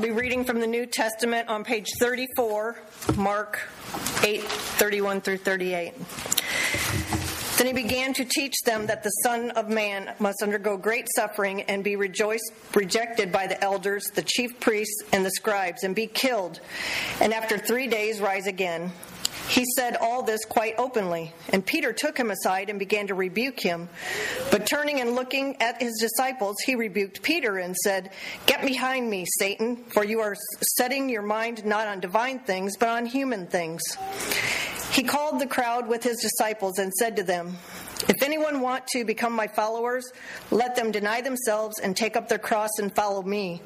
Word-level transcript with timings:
Be 0.00 0.10
reading 0.10 0.44
from 0.44 0.60
the 0.60 0.66
New 0.66 0.86
Testament 0.86 1.50
on 1.50 1.62
page 1.62 1.88
34, 1.98 2.74
Mark 3.16 3.60
8 4.22 4.40
31 4.42 5.20
through 5.20 5.36
38. 5.36 5.92
Then 7.58 7.66
he 7.66 7.74
began 7.74 8.14
to 8.14 8.24
teach 8.24 8.54
them 8.64 8.86
that 8.86 9.02
the 9.02 9.10
Son 9.24 9.50
of 9.50 9.68
Man 9.68 10.14
must 10.18 10.42
undergo 10.42 10.78
great 10.78 11.06
suffering 11.14 11.62
and 11.62 11.84
be 11.84 11.96
rejoiced, 11.96 12.50
rejected 12.74 13.30
by 13.30 13.46
the 13.46 13.62
elders, 13.62 14.04
the 14.14 14.22
chief 14.22 14.58
priests, 14.58 15.02
and 15.12 15.22
the 15.22 15.30
scribes, 15.32 15.82
and 15.82 15.94
be 15.94 16.06
killed, 16.06 16.60
and 17.20 17.34
after 17.34 17.58
three 17.58 17.86
days 17.86 18.22
rise 18.22 18.46
again. 18.46 18.90
He 19.50 19.64
said 19.76 19.96
all 20.00 20.22
this 20.22 20.44
quite 20.44 20.76
openly, 20.78 21.34
and 21.48 21.66
Peter 21.66 21.92
took 21.92 22.16
him 22.16 22.30
aside 22.30 22.70
and 22.70 22.78
began 22.78 23.08
to 23.08 23.16
rebuke 23.16 23.58
him. 23.58 23.88
But 24.52 24.64
turning 24.64 25.00
and 25.00 25.16
looking 25.16 25.60
at 25.60 25.82
his 25.82 25.98
disciples, 25.98 26.54
he 26.64 26.76
rebuked 26.76 27.20
Peter 27.20 27.58
and 27.58 27.74
said, 27.74 28.10
Get 28.46 28.64
behind 28.64 29.10
me, 29.10 29.26
Satan, 29.40 29.84
for 29.86 30.04
you 30.04 30.20
are 30.20 30.36
setting 30.76 31.08
your 31.08 31.22
mind 31.22 31.64
not 31.64 31.88
on 31.88 31.98
divine 31.98 32.38
things, 32.38 32.76
but 32.76 32.90
on 32.90 33.06
human 33.06 33.48
things. 33.48 33.82
He 34.92 35.02
called 35.02 35.40
the 35.40 35.48
crowd 35.48 35.88
with 35.88 36.04
his 36.04 36.20
disciples 36.20 36.78
and 36.78 36.92
said 36.94 37.16
to 37.16 37.24
them, 37.24 37.56
If 38.08 38.22
anyone 38.22 38.60
want 38.60 38.86
to 38.92 39.04
become 39.04 39.32
my 39.32 39.48
followers, 39.48 40.04
let 40.52 40.76
them 40.76 40.92
deny 40.92 41.22
themselves 41.22 41.80
and 41.80 41.96
take 41.96 42.16
up 42.16 42.28
their 42.28 42.38
cross 42.38 42.70
and 42.78 42.94
follow 42.94 43.22
me. 43.22 43.62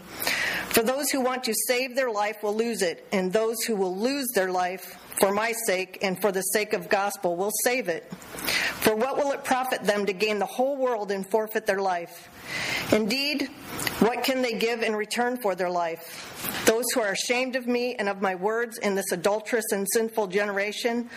For 0.69 0.83
those 0.83 1.11
who 1.11 1.21
want 1.21 1.45
to 1.45 1.55
save 1.69 1.95
their 1.95 2.11
life 2.11 2.43
will 2.43 2.57
lose 2.57 2.81
it, 2.81 3.07
and 3.13 3.31
those 3.31 3.63
who 3.65 3.77
will 3.77 3.97
lose 3.97 4.29
their 4.35 4.51
life 4.51 4.99
for 5.19 5.33
my 5.33 5.53
sake 5.67 5.99
and 6.03 6.21
for 6.21 6.33
the 6.33 6.43
sake 6.43 6.73
of 6.73 6.89
gospel 6.89 7.37
will 7.37 7.53
save 7.65 7.89
it. 7.89 8.13
For 8.85 8.95
what 8.95 9.17
will 9.17 9.33
it 9.33 9.45
profit 9.45 9.83
them 9.85 10.07
to 10.07 10.13
gain 10.13 10.39
the 10.39 10.47
whole 10.47 10.77
world 10.77 11.11
and 11.11 11.27
forfeit 11.27 11.67
their 11.67 11.81
life? 11.81 12.29
Indeed, 12.93 13.49
what 14.01 14.25
can 14.25 14.43
they 14.43 14.59
give 14.59 14.83
in 14.83 14.95
return 14.95 15.37
for 15.39 15.55
their 15.55 15.71
life? 15.71 16.63
Those 16.67 16.85
who 16.95 17.01
are 17.01 17.13
ashamed 17.13 17.57
of 17.57 17.67
me 17.67 17.95
and 17.95 18.09
of 18.09 18.21
my 18.21 18.35
words 18.35 18.79
in 18.79 18.95
this 18.95 19.11
adulterous 19.13 19.65
and 19.73 19.87
sinful 19.93 20.27
generation, 20.27 21.09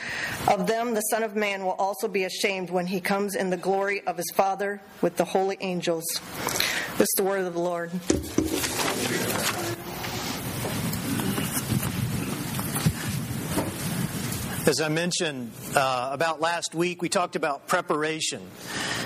of 0.48 0.68
them 0.68 0.94
the 0.94 1.02
Son 1.02 1.24
of 1.24 1.36
Man 1.36 1.66
will 1.66 1.72
also 1.72 2.08
be 2.08 2.24
ashamed 2.24 2.70
when 2.70 2.88
he 2.88 3.02
comes 3.02 3.36
in 3.36 3.50
the 3.50 3.58
glory 3.58 4.06
of 4.08 4.18
his 4.18 4.32
Father 4.34 4.82
with 5.02 5.18
the 5.18 5.26
holy 5.26 5.58
angels. 5.60 6.06
This 6.98 7.02
is 7.02 7.14
the 7.18 7.24
word 7.24 7.46
of 7.46 7.54
the 7.54 7.60
Lord. 7.60 7.92
As 14.68 14.82
I 14.82 14.90
mentioned 14.90 15.54
uh, 15.78 16.10
about 16.12 16.42
last 16.42 16.76
week, 16.76 17.02
we 17.02 17.08
talked 17.08 17.38
about 17.38 17.68
preparation. 17.68 18.42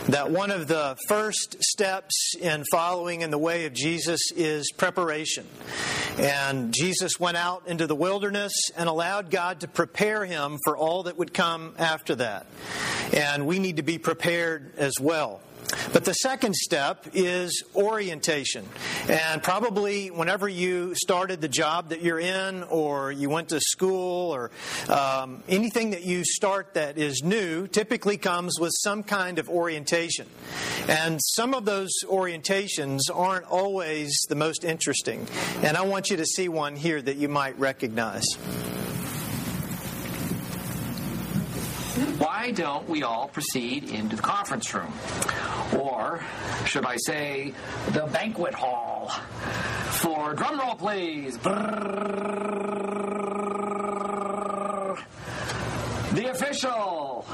That 0.08 0.32
one 0.32 0.50
of 0.50 0.68
the 0.68 0.98
first 1.08 1.58
steps 1.62 2.34
in 2.42 2.64
following 2.72 3.22
in 3.22 3.30
the 3.30 3.38
way 3.38 3.68
of 3.68 3.74
Jesus 3.74 4.32
is 4.36 4.72
preparation. 4.76 5.46
And 6.18 6.74
Jesus 6.74 7.20
went 7.20 7.38
out 7.38 7.68
into 7.68 7.86
the 7.86 7.94
wilderness 7.94 8.54
and 8.76 8.90
allowed 8.90 9.30
God 9.30 9.60
to 9.60 9.68
prepare 9.68 10.26
him 10.26 10.58
for 10.64 10.76
all 10.76 11.04
that 11.04 11.20
would 11.20 11.32
come 11.32 11.76
after 11.78 12.16
that. 12.16 12.48
And 13.14 13.46
we 13.46 13.60
need 13.60 13.78
to 13.78 13.84
be 13.84 13.98
prepared 13.98 14.74
as 14.78 14.94
well. 15.00 15.42
But 15.94 16.06
the 16.06 16.14
second 16.14 16.56
step 16.56 17.08
is 17.14 17.64
orientation. 17.76 18.68
And 19.08 19.42
probably 19.42 20.10
whenever 20.12 20.48
you 20.48 20.96
started 20.96 21.42
the 21.42 21.48
job 21.48 21.90
that 21.90 22.02
you're 22.02 22.20
in, 22.20 22.64
or 22.64 23.12
you 23.12 23.30
went 23.30 23.50
to 23.50 23.60
school, 23.60 24.34
or 24.34 24.52
um, 24.90 25.44
anything 25.48 25.92
that 25.92 26.04
you 26.04 26.24
start 26.26 26.74
that 26.74 26.98
is 26.98 27.22
new, 27.24 27.68
typically 27.68 28.18
comes 28.18 28.60
with 28.60 28.72
some 28.76 29.04
kind 29.04 29.40
of 29.40 29.50
orientation. 29.50 30.28
And 30.88 31.20
some 31.22 31.54
of 31.54 31.66
those 31.66 31.92
orientations 32.06 33.00
aren't 33.14 33.46
always 33.46 34.14
the 34.30 34.36
most 34.36 34.64
interesting. 34.64 35.28
And 35.64 35.78
I 35.78 35.84
want 35.84 36.10
you 36.10 36.18
to 36.18 36.26
see 36.26 36.50
one 36.50 36.76
here 36.76 37.02
that 37.02 37.18
you 37.18 37.30
might 37.30 37.58
recognize. 37.58 38.26
Why 42.42 42.50
don't 42.50 42.90
we 42.90 43.04
all 43.04 43.28
proceed 43.28 43.92
into 43.92 44.16
the 44.16 44.22
conference 44.24 44.74
room? 44.74 44.92
Or, 45.78 46.24
should 46.66 46.86
I 46.86 46.98
say, 46.98 47.54
the 47.92 48.08
banquet 48.08 48.56
hall? 48.56 49.10
For 50.02 50.34
drum 50.34 50.60
roll, 50.60 50.74
please. 50.74 51.38
The 56.18 56.32
official 56.32 57.28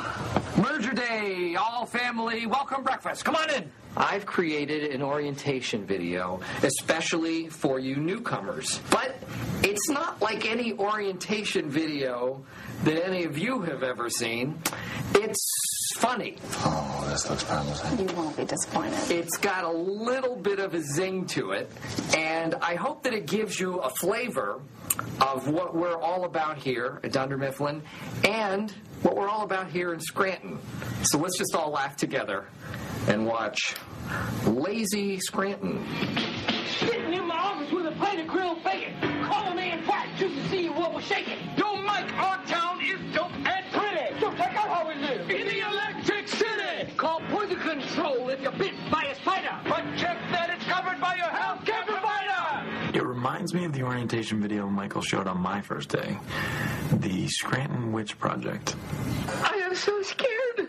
merger 0.57 0.91
day, 0.91 1.56
all 1.56 1.85
family 1.85 2.46
welcome 2.46 2.84
breakfast. 2.84 3.23
Come 3.23 3.35
on 3.35 3.50
in. 3.51 3.72
I've 3.96 4.25
created 4.25 4.91
an 4.94 5.01
orientation 5.01 5.85
video 5.85 6.41
especially 6.63 7.47
for 7.47 7.79
you 7.79 7.96
newcomers. 7.96 8.81
But 8.91 9.16
it's 9.63 9.90
not 9.90 10.22
like 10.22 10.46
any 10.46 10.73
orientation 10.73 11.69
video 11.69 12.44
that 12.84 13.07
any 13.07 13.23
of 13.23 13.38
you 13.38 13.62
have 13.62 13.84
ever 13.84 14.09
seen. 14.09 14.59
It's 15.16 15.94
funny. 15.97 16.35
Oh, 16.59 17.07
this 17.09 17.29
looks 17.29 17.44
promising. 17.44 18.07
You 18.07 18.16
won't 18.16 18.38
be 18.38 18.45
disappointed. 18.45 18.94
It's 19.09 19.38
got 19.38 19.63
a 19.63 19.72
little 19.72 20.35
bit 20.35 20.59
of 20.59 20.73
a 20.73 20.81
zing 20.81 21.25
to 21.28 21.51
it, 21.51 21.72
and 22.16 22.56
I 22.56 22.75
hope 22.75 23.03
that 23.03 23.13
it 23.13 23.25
gives 23.25 23.59
you 23.59 23.79
a 23.79 23.90
flavor 23.90 24.59
of 25.22 25.47
what 25.47 25.75
we're 25.75 25.97
all 25.97 26.25
about 26.25 26.57
here 26.57 27.00
at 27.03 27.12
Dunder 27.12 27.38
Mifflin 27.38 27.81
and 28.23 28.72
what 29.01 29.16
we're 29.16 29.29
all 29.29 29.44
about 29.44 29.69
here 29.69 29.94
in 29.94 30.00
Scranton. 30.00 30.59
So 31.03 31.17
let's 31.17 31.38
just 31.38 31.56
all 31.56 31.72
laugh 31.72 31.96
together 31.96 32.47
and 33.07 33.25
watch 33.25 33.75
Lazy 34.46 35.19
Scranton. 35.19 35.85
Sitting 36.79 37.13
in 37.13 37.28
my 37.28 37.38
office 37.38 37.72
with 37.72 37.88
a 37.88 37.91
plate 37.91 38.19
of 38.19 38.28
grilled 38.28 38.63
bacon, 38.63 38.94
calling 39.25 39.56
me 39.56 39.72
in 39.72 39.84
fat 39.84 40.09
just 40.17 40.35
to 40.35 40.50
see 40.50 40.69
what 40.69 40.94
was 40.94 41.03
shaking. 41.03 41.38
Call 47.47 47.56
control 47.56 48.30
if 48.30 48.41
you're 48.41 48.52
bit 48.52 48.74
by 48.91 49.06
a 49.06 49.16
spider, 49.16 49.56
but 49.63 49.84
check 49.96 50.18
that 50.31 50.50
it's 50.50 50.66
covered 50.66 51.00
by 51.00 51.16
your 51.16 51.30
health 51.30 51.63
care 51.66 51.84
provider. 51.85 52.97
It 52.97 53.06
reminds 53.06 53.53
me 53.53 53.63
of 53.63 53.72
the 53.74 53.84
orientation 53.84 54.41
video 54.41 54.68
Michael 54.68 55.02
showed 55.02 55.28
on 55.28 55.40
my 55.40 55.62
first 55.62 55.88
day 55.90 56.18
the 56.91 57.28
Scranton 57.28 57.94
Witch 57.94 58.19
Project. 58.19 58.75
I 59.44 59.62
am 59.63 59.75
so 59.75 60.02
scared 60.02 60.68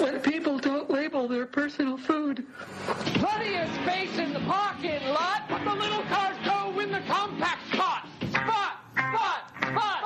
when 0.00 0.20
people 0.20 0.58
don't 0.58 0.90
label 0.90 1.28
their 1.28 1.46
personal 1.46 1.96
food. 1.96 2.44
Plenty 2.86 3.56
of 3.56 3.68
space 3.82 4.18
in 4.18 4.32
the 4.32 4.40
parking 4.40 5.04
lot, 5.08 5.44
but 5.48 5.64
the 5.64 5.74
little 5.74 6.02
cars 6.04 6.36
go 6.44 6.80
in 6.80 6.90
the 6.90 7.00
compact 7.06 7.72
spot. 7.72 8.06
Spot, 8.30 8.72
spot, 8.94 9.52
spot, 9.60 9.98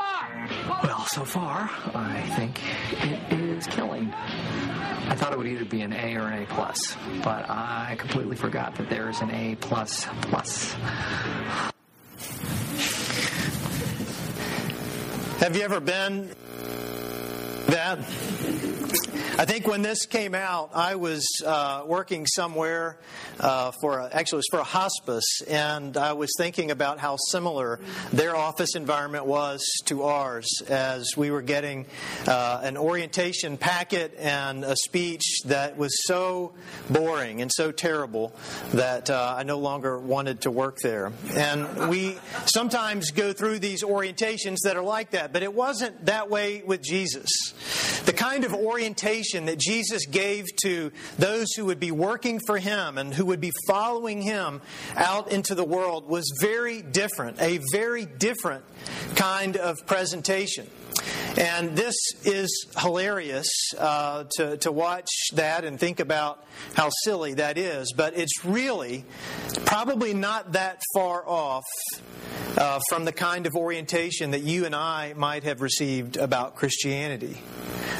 spot. 0.65 0.84
Well, 0.84 1.06
so 1.06 1.25
far, 1.25 1.71
I 1.94 2.21
think 2.36 2.60
it 3.03 3.38
is 3.38 3.66
killing. 3.69 4.12
I 5.14 5.16
thought 5.16 5.32
it 5.32 5.38
would 5.38 5.47
either 5.47 5.64
be 5.64 5.82
an 5.82 5.92
A 5.92 6.16
or 6.16 6.26
an 6.26 6.42
A 6.42 6.47
plus, 6.47 6.97
but 7.22 7.48
I 7.48 7.94
completely 8.00 8.34
forgot 8.34 8.75
that 8.75 8.91
there 8.91 9.08
is 9.08 9.20
an 9.20 9.30
A 9.30 9.54
plus 9.54 10.08
plus. 10.22 10.72
Have 15.38 15.54
you 15.54 15.62
ever 15.62 15.78
been 15.78 16.30
that? 17.69 18.00
I 19.37 19.47
think 19.47 19.67
when 19.67 19.83
this 19.83 20.06
came 20.06 20.33
out, 20.33 20.71
I 20.75 20.95
was 20.95 21.27
uh, 21.45 21.83
working 21.87 22.25
somewhere 22.25 22.99
uh, 23.41 23.72
for 23.81 23.99
a, 23.99 24.05
actually 24.12 24.37
it 24.37 24.45
was 24.45 24.49
for 24.53 24.61
a 24.61 24.65
hospice, 24.65 25.43
and 25.49 25.97
I 25.97 26.12
was 26.12 26.31
thinking 26.39 26.71
about 26.71 27.00
how 27.00 27.17
similar 27.17 27.81
their 28.12 28.37
office 28.37 28.77
environment 28.77 29.27
was 29.27 29.61
to 29.87 30.04
ours 30.04 30.47
as 30.69 31.16
we 31.16 31.33
were 31.33 31.42
getting 31.42 31.86
uh, 32.28 32.60
an 32.63 32.77
orientation 32.77 33.57
packet 33.57 34.15
and 34.21 34.63
a 34.63 34.77
speech 34.77 35.41
that 35.47 35.77
was 35.77 36.07
so 36.07 36.53
boring 36.89 37.42
and 37.42 37.51
so 37.53 37.72
terrible 37.72 38.33
that 38.72 39.10
uh, 39.10 39.34
I 39.37 39.42
no 39.42 39.59
longer 39.59 39.98
wanted 39.98 40.42
to 40.42 40.53
work 40.53 40.78
there. 40.78 41.13
And 41.33 41.89
we 41.89 42.19
sometimes 42.47 43.10
go 43.10 43.33
through 43.33 43.59
these 43.59 43.83
orientations 43.83 44.59
that 44.63 44.77
are 44.77 44.84
like 44.84 45.10
that, 45.10 45.33
but 45.33 45.42
it 45.42 45.53
wasn't 45.53 46.07
that 46.07 46.30
way 46.30 46.63
with 46.65 46.83
Jesus. 46.83 47.28
The 48.04 48.13
kind 48.13 48.45
of 48.45 48.54
orientation 48.54 49.23
that 49.47 49.59
Jesus 49.59 50.06
gave 50.06 50.47
to 50.62 50.92
those 51.18 51.53
who 51.54 51.66
would 51.66 51.80
be 51.80 51.91
working 51.91 52.41
for 52.47 52.59
him 52.59 52.98
and 52.98 53.12
who 53.12 53.26
would 53.26 53.41
be 53.41 53.53
following 53.66 54.22
him 54.22 54.60
out 54.97 55.32
into 55.32 55.54
the 55.54 55.65
world 55.65 56.09
was 56.09 56.30
very 56.41 56.82
different, 56.82 57.41
a 57.41 57.60
very 57.72 58.04
different 58.06 58.65
kind 59.15 59.56
of 59.56 59.76
presentation. 59.86 60.66
And 61.36 61.77
this 61.77 61.97
is 62.24 62.66
hilarious 62.78 63.48
uh, 63.77 64.24
to, 64.36 64.56
to 64.59 64.72
watch 64.72 65.10
that 65.33 65.65
and 65.65 65.78
think 65.78 66.01
about 66.01 66.45
how 66.74 66.91
silly 67.03 67.34
that 67.34 67.59
is, 67.59 67.92
but 67.97 68.16
it's 68.16 68.45
really 68.45 69.04
probably 69.65 70.15
not 70.15 70.53
that 70.53 70.80
far 70.95 71.27
off 71.27 71.65
uh, 72.56 72.80
from 72.89 73.04
the 73.04 73.12
kind 73.12 73.47
of 73.47 73.56
orientation 73.56 74.30
that 74.30 74.42
you 74.42 74.65
and 74.65 74.74
I 74.74 75.15
might 75.15 75.45
have 75.45 75.60
received 75.60 76.16
about 76.16 76.54
Christianity, 76.54 77.36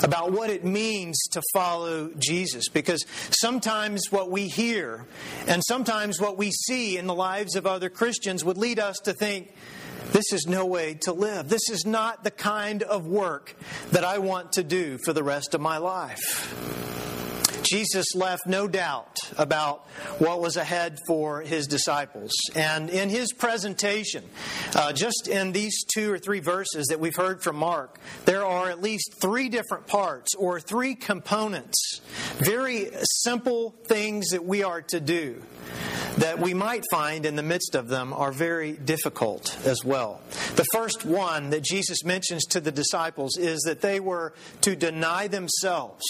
about 0.03 0.33
what 0.33 0.51
it 0.51 0.65
means 0.65 1.21
to 1.33 1.43
follow 1.53 2.11
Jesus. 2.17 2.69
Because 2.69 3.05
sometimes 3.31 4.11
what 4.11 4.31
we 4.31 4.49
hear 4.49 5.06
and 5.49 5.62
sometimes 5.65 6.21
what 6.21 6.39
we 6.39 6.51
see 6.51 6.97
in 6.99 7.06
the 7.06 7.15
lives 7.15 7.56
of 7.56 7.67
other 7.67 7.89
Christians 7.89 8.45
would 8.45 8.59
lead 8.59 8.79
us 8.79 8.97
to 9.05 9.12
think, 9.12 9.53
this 10.12 10.33
is 10.33 10.47
no 10.47 10.67
way 10.67 10.95
to 11.03 11.12
live. 11.12 11.49
This 11.49 11.71
is 11.71 11.85
not 11.85 12.25
the 12.25 12.31
kind 12.31 12.83
of 12.83 13.06
work 13.06 13.56
that 13.91 14.05
I 14.05 14.19
want 14.19 14.53
to 14.53 14.62
do 14.62 14.99
for 14.99 15.12
the 15.12 15.23
rest 15.23 15.55
of 15.55 15.61
my 15.61 15.79
life. 15.79 16.85
Jesus 17.65 18.15
left 18.15 18.47
no 18.47 18.69
doubt 18.69 19.17
about 19.39 19.87
what 20.19 20.41
was 20.41 20.56
ahead 20.56 20.99
for 21.06 21.41
his 21.41 21.67
disciples. 21.67 22.33
And 22.55 22.91
in 22.91 23.09
his 23.09 23.33
presentation, 23.33 24.25
uh, 24.75 24.93
just 24.93 25.29
in 25.29 25.53
these 25.53 25.85
two 25.85 26.12
or 26.12 26.19
three 26.19 26.41
verses 26.41 26.87
that 26.89 27.01
we've 27.01 27.17
heard 27.17 27.43
from 27.43 27.56
Mark, 27.56 27.99
there 28.27 28.45
are 28.45 28.69
at 28.69 28.83
least 28.83 29.15
three 29.21 29.49
different 29.49 29.87
parts 29.87 30.35
or 30.35 30.61
three 30.61 30.95
components, 30.95 32.01
very 32.37 32.91
simple 33.23 33.75
things 33.87 34.29
that 34.29 34.45
we 34.45 34.62
are 34.62 34.83
to 34.83 35.01
do 35.01 35.43
that 36.19 36.39
we 36.39 36.55
might 36.55 36.85
find 36.91 37.27
in 37.27 37.37
the 37.37 37.43
midst 37.43 37.75
of 37.75 37.89
them 37.89 38.13
are 38.13 38.33
very 38.33 38.73
difficult 38.73 39.57
as 39.65 39.85
well. 39.85 40.21
The 40.57 40.67
first 40.73 41.05
one 41.05 41.51
that 41.51 41.63
Jesus 41.63 42.05
mentions 42.05 42.45
to 42.47 42.61
the 42.61 42.73
disciples 42.73 43.37
is 43.37 43.61
that 43.63 43.81
they 43.81 44.01
were 44.01 44.33
to 44.63 44.77
deny 44.77 45.29
themselves. 45.29 46.05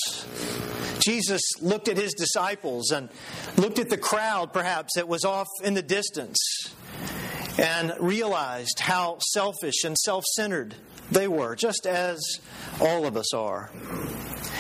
Jesus 1.01 1.41
looked 1.61 1.89
at 1.89 1.97
his 1.97 2.15
disciples 2.15 2.91
and 2.91 3.09
looked 3.57 3.79
at 3.79 3.91
the 3.91 3.99
crowd, 3.99 4.53
perhaps, 4.53 4.95
that 4.97 5.09
was 5.09 5.25
off 5.25 5.49
in 5.63 5.75
the 5.75 5.83
distance, 5.83 6.39
and 7.59 7.93
realized 7.99 8.81
how 8.81 9.19
selfish 9.21 9.85
and 9.85 9.97
self 9.99 10.25
centered 10.35 10.75
they 11.11 11.29
were, 11.29 11.55
just 11.57 11.87
as 11.87 12.21
all 12.81 13.07
of 13.07 13.17
us 13.17 13.35
are. 13.35 13.71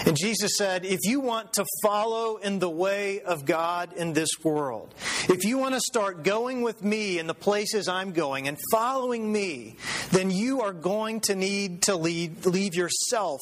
And 0.06 0.16
Jesus 0.16 0.52
said, 0.58 0.84
if 0.84 1.00
you 1.04 1.20
want 1.20 1.54
to 1.54 1.64
follow 1.82 2.36
in 2.36 2.58
the 2.58 2.68
way 2.68 3.20
of 3.22 3.46
God 3.46 3.94
in 3.94 4.12
this 4.12 4.28
world, 4.42 4.94
if 5.28 5.44
you 5.44 5.56
want 5.56 5.74
to 5.74 5.80
start 5.80 6.24
going 6.24 6.60
with 6.62 6.84
me 6.84 7.18
in 7.18 7.26
the 7.26 7.34
places 7.34 7.88
I'm 7.88 8.12
going 8.12 8.46
and 8.46 8.58
following 8.70 9.32
me, 9.32 9.76
then 10.10 10.30
you 10.30 10.60
are 10.60 10.74
going 10.74 11.20
to 11.20 11.34
need 11.34 11.82
to 11.82 11.96
lead, 11.96 12.44
leave 12.44 12.74
yourself 12.74 13.40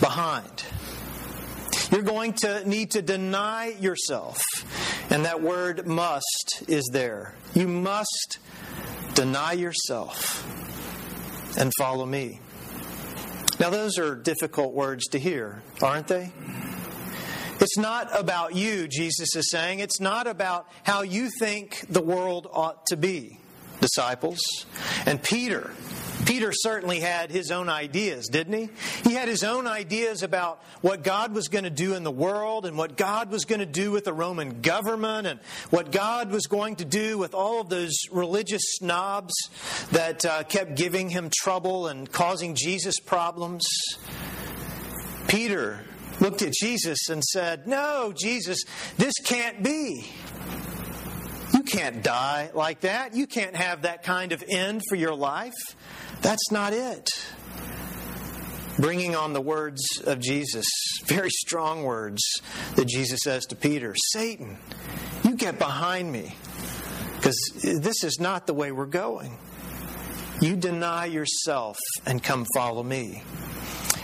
behind. 0.00 0.64
You're 1.90 2.02
going 2.02 2.32
to 2.34 2.66
need 2.66 2.92
to 2.92 3.02
deny 3.02 3.74
yourself. 3.78 4.40
And 5.10 5.26
that 5.26 5.42
word 5.42 5.86
must 5.86 6.62
is 6.66 6.88
there. 6.90 7.34
You 7.52 7.68
must 7.68 8.38
deny 9.12 9.52
yourself 9.52 10.42
and 11.58 11.70
follow 11.78 12.06
me. 12.06 12.40
Now, 13.62 13.70
those 13.70 13.96
are 13.96 14.16
difficult 14.16 14.74
words 14.74 15.06
to 15.10 15.20
hear, 15.20 15.62
aren't 15.80 16.08
they? 16.08 16.32
It's 17.60 17.78
not 17.78 18.08
about 18.12 18.56
you, 18.56 18.88
Jesus 18.88 19.36
is 19.36 19.52
saying. 19.52 19.78
It's 19.78 20.00
not 20.00 20.26
about 20.26 20.66
how 20.82 21.02
you 21.02 21.30
think 21.38 21.84
the 21.88 22.02
world 22.02 22.48
ought 22.52 22.84
to 22.86 22.96
be, 22.96 23.38
disciples. 23.80 24.40
And 25.06 25.22
Peter 25.22 25.70
Peter 26.26 26.52
certainly 26.52 27.00
had 27.00 27.30
his 27.30 27.50
own 27.50 27.68
ideas, 27.68 28.28
didn't 28.28 28.52
he? 28.52 28.68
He 29.08 29.14
had 29.14 29.28
his 29.28 29.42
own 29.42 29.66
ideas 29.66 30.22
about 30.22 30.62
what 30.80 31.02
God 31.02 31.34
was 31.34 31.48
going 31.48 31.64
to 31.64 31.70
do 31.70 31.94
in 31.94 32.04
the 32.04 32.10
world 32.10 32.64
and 32.66 32.76
what 32.76 32.96
God 32.96 33.30
was 33.30 33.44
going 33.44 33.60
to 33.60 33.66
do 33.66 33.90
with 33.90 34.04
the 34.04 34.12
Roman 34.12 34.60
government 34.60 35.26
and 35.26 35.40
what 35.70 35.90
God 35.90 36.30
was 36.30 36.46
going 36.46 36.76
to 36.76 36.84
do 36.84 37.18
with 37.18 37.34
all 37.34 37.60
of 37.60 37.68
those 37.68 37.94
religious 38.10 38.62
snobs 38.64 39.32
that 39.90 40.24
uh, 40.24 40.42
kept 40.44 40.76
giving 40.76 41.10
him 41.10 41.30
trouble 41.32 41.88
and 41.88 42.10
causing 42.10 42.54
Jesus 42.54 43.00
problems. 43.00 43.66
Peter 45.28 45.80
looked 46.20 46.42
at 46.42 46.52
Jesus 46.52 47.08
and 47.08 47.22
said, 47.24 47.66
No, 47.66 48.12
Jesus, 48.14 48.62
this 48.96 49.14
can't 49.24 49.62
be. 49.62 50.10
You 51.54 51.62
can't 51.62 52.02
die 52.02 52.50
like 52.54 52.80
that. 52.80 53.14
You 53.14 53.26
can't 53.26 53.56
have 53.56 53.82
that 53.82 54.02
kind 54.02 54.32
of 54.32 54.42
end 54.48 54.82
for 54.88 54.96
your 54.96 55.14
life. 55.14 55.52
That's 56.22 56.50
not 56.52 56.72
it. 56.72 57.10
Bringing 58.78 59.14
on 59.14 59.32
the 59.32 59.40
words 59.40 59.82
of 60.06 60.20
Jesus, 60.20 60.64
very 61.04 61.30
strong 61.30 61.82
words 61.82 62.22
that 62.76 62.86
Jesus 62.86 63.20
says 63.22 63.44
to 63.46 63.56
Peter 63.56 63.94
Satan, 64.12 64.56
you 65.24 65.34
get 65.34 65.58
behind 65.58 66.10
me 66.10 66.34
because 67.16 67.36
this 67.62 68.02
is 68.02 68.18
not 68.18 68.46
the 68.46 68.54
way 68.54 68.72
we're 68.72 68.86
going. 68.86 69.36
You 70.40 70.56
deny 70.56 71.06
yourself 71.06 71.76
and 72.06 72.22
come 72.22 72.46
follow 72.54 72.82
me. 72.82 73.22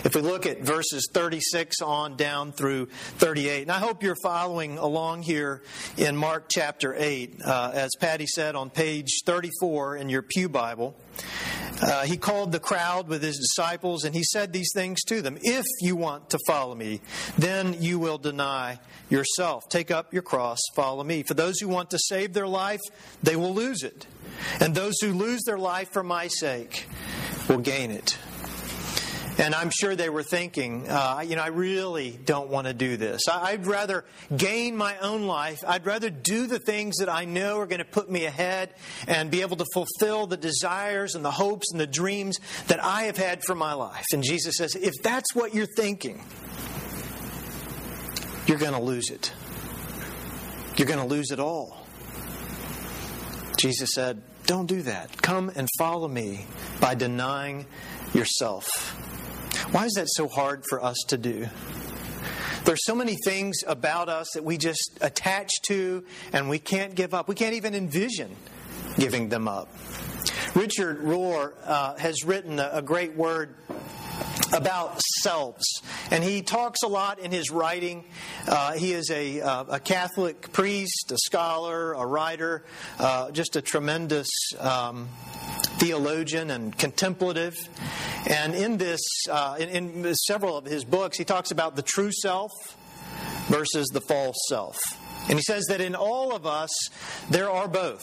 If 0.04 0.14
we 0.14 0.20
look 0.20 0.46
at 0.46 0.62
verses 0.62 1.08
36 1.12 1.82
on 1.82 2.16
down 2.16 2.52
through 2.52 2.86
38, 2.86 3.62
and 3.62 3.72
I 3.72 3.78
hope 3.78 4.04
you're 4.04 4.16
following 4.22 4.78
along 4.78 5.22
here 5.22 5.62
in 5.96 6.16
Mark 6.16 6.44
chapter 6.48 6.94
8, 6.96 7.42
uh, 7.44 7.72
as 7.74 7.90
Patty 7.98 8.26
said 8.26 8.54
on 8.54 8.70
page 8.70 9.22
34 9.26 9.96
in 9.96 10.08
your 10.08 10.22
Pew 10.22 10.48
Bible. 10.48 10.94
Uh, 11.80 12.02
he 12.04 12.16
called 12.16 12.52
the 12.52 12.58
crowd 12.58 13.08
with 13.08 13.22
his 13.22 13.38
disciples 13.38 14.04
and 14.04 14.14
he 14.14 14.24
said 14.24 14.52
these 14.52 14.70
things 14.74 15.00
to 15.04 15.22
them 15.22 15.38
If 15.42 15.64
you 15.80 15.96
want 15.96 16.30
to 16.30 16.38
follow 16.46 16.74
me, 16.74 17.00
then 17.36 17.80
you 17.80 17.98
will 17.98 18.18
deny 18.18 18.80
yourself. 19.08 19.68
Take 19.68 19.90
up 19.90 20.12
your 20.12 20.22
cross, 20.22 20.58
follow 20.74 21.04
me. 21.04 21.22
For 21.22 21.34
those 21.34 21.60
who 21.60 21.68
want 21.68 21.90
to 21.90 21.98
save 21.98 22.32
their 22.32 22.48
life, 22.48 22.80
they 23.22 23.36
will 23.36 23.54
lose 23.54 23.82
it. 23.82 24.06
And 24.60 24.74
those 24.74 24.94
who 25.00 25.12
lose 25.12 25.42
their 25.44 25.58
life 25.58 25.90
for 25.92 26.02
my 26.02 26.28
sake 26.28 26.86
will 27.48 27.58
gain 27.58 27.90
it. 27.90 28.18
And 29.38 29.54
I'm 29.54 29.70
sure 29.70 29.94
they 29.94 30.08
were 30.08 30.24
thinking, 30.24 30.88
uh, 30.88 31.22
you 31.24 31.36
know, 31.36 31.42
I 31.42 31.48
really 31.48 32.18
don't 32.24 32.50
want 32.50 32.66
to 32.66 32.74
do 32.74 32.96
this. 32.96 33.22
I'd 33.28 33.66
rather 33.66 34.04
gain 34.36 34.76
my 34.76 34.98
own 34.98 35.26
life. 35.26 35.60
I'd 35.66 35.86
rather 35.86 36.10
do 36.10 36.48
the 36.48 36.58
things 36.58 36.96
that 36.96 37.08
I 37.08 37.24
know 37.24 37.58
are 37.60 37.66
going 37.66 37.78
to 37.78 37.84
put 37.84 38.10
me 38.10 38.24
ahead 38.24 38.74
and 39.06 39.30
be 39.30 39.42
able 39.42 39.56
to 39.56 39.66
fulfill 39.72 40.26
the 40.26 40.36
desires 40.36 41.14
and 41.14 41.24
the 41.24 41.30
hopes 41.30 41.70
and 41.70 41.80
the 41.80 41.86
dreams 41.86 42.38
that 42.66 42.82
I 42.82 43.04
have 43.04 43.16
had 43.16 43.44
for 43.44 43.54
my 43.54 43.74
life. 43.74 44.06
And 44.12 44.24
Jesus 44.24 44.56
says, 44.56 44.74
if 44.74 44.94
that's 45.04 45.32
what 45.34 45.54
you're 45.54 45.66
thinking, 45.76 46.20
you're 48.48 48.58
going 48.58 48.72
to 48.72 48.82
lose 48.82 49.10
it. 49.10 49.32
You're 50.76 50.88
going 50.88 51.00
to 51.00 51.06
lose 51.06 51.30
it 51.30 51.38
all. 51.38 51.86
Jesus 53.58 53.90
said, 53.92 54.22
Don't 54.46 54.66
do 54.66 54.82
that. 54.82 55.20
Come 55.20 55.50
and 55.54 55.68
follow 55.76 56.08
me 56.08 56.46
by 56.80 56.94
denying 56.94 57.66
yourself. 58.14 58.96
Why 59.70 59.84
is 59.84 59.92
that 59.94 60.08
so 60.08 60.28
hard 60.28 60.64
for 60.70 60.82
us 60.82 60.96
to 61.08 61.18
do? 61.18 61.46
There's 62.64 62.84
so 62.84 62.94
many 62.94 63.16
things 63.22 63.62
about 63.66 64.08
us 64.08 64.28
that 64.32 64.42
we 64.42 64.56
just 64.56 64.98
attach 65.02 65.50
to 65.66 66.04
and 66.32 66.48
we 66.48 66.58
can't 66.58 66.94
give 66.94 67.12
up. 67.12 67.28
We 67.28 67.34
can't 67.34 67.54
even 67.54 67.74
envision 67.74 68.34
giving 68.96 69.28
them 69.28 69.46
up. 69.46 69.68
Richard 70.54 71.02
Rohr 71.02 71.52
uh, 71.64 71.96
has 71.96 72.24
written 72.24 72.58
a, 72.58 72.70
a 72.74 72.82
great 72.82 73.14
word 73.14 73.54
about 74.58 75.00
selves. 75.22 75.82
And 76.10 76.22
he 76.22 76.42
talks 76.42 76.82
a 76.82 76.88
lot 76.88 77.20
in 77.20 77.30
his 77.30 77.50
writing. 77.50 78.04
Uh, 78.46 78.72
he 78.72 78.92
is 78.92 79.10
a, 79.10 79.40
uh, 79.40 79.64
a, 79.68 79.80
Catholic 79.80 80.52
priest, 80.52 81.12
a 81.12 81.18
scholar, 81.18 81.92
a 81.92 82.04
writer, 82.04 82.64
uh, 82.98 83.30
just 83.30 83.56
a 83.56 83.62
tremendous 83.62 84.28
um, 84.58 85.08
theologian 85.78 86.50
and 86.50 86.76
contemplative. 86.76 87.56
And 88.28 88.54
in 88.54 88.76
this, 88.76 89.00
uh, 89.30 89.56
in, 89.58 90.04
in 90.04 90.14
several 90.14 90.56
of 90.56 90.64
his 90.64 90.84
books, 90.84 91.16
he 91.16 91.24
talks 91.24 91.50
about 91.52 91.76
the 91.76 91.82
true 91.82 92.10
self 92.12 92.52
versus 93.46 93.86
the 93.88 94.00
false 94.00 94.36
self. 94.48 94.76
And 95.28 95.38
he 95.38 95.42
says 95.42 95.66
that 95.68 95.80
in 95.80 95.94
all 95.94 96.34
of 96.34 96.46
us, 96.46 96.70
there 97.30 97.50
are 97.50 97.68
both. 97.68 98.02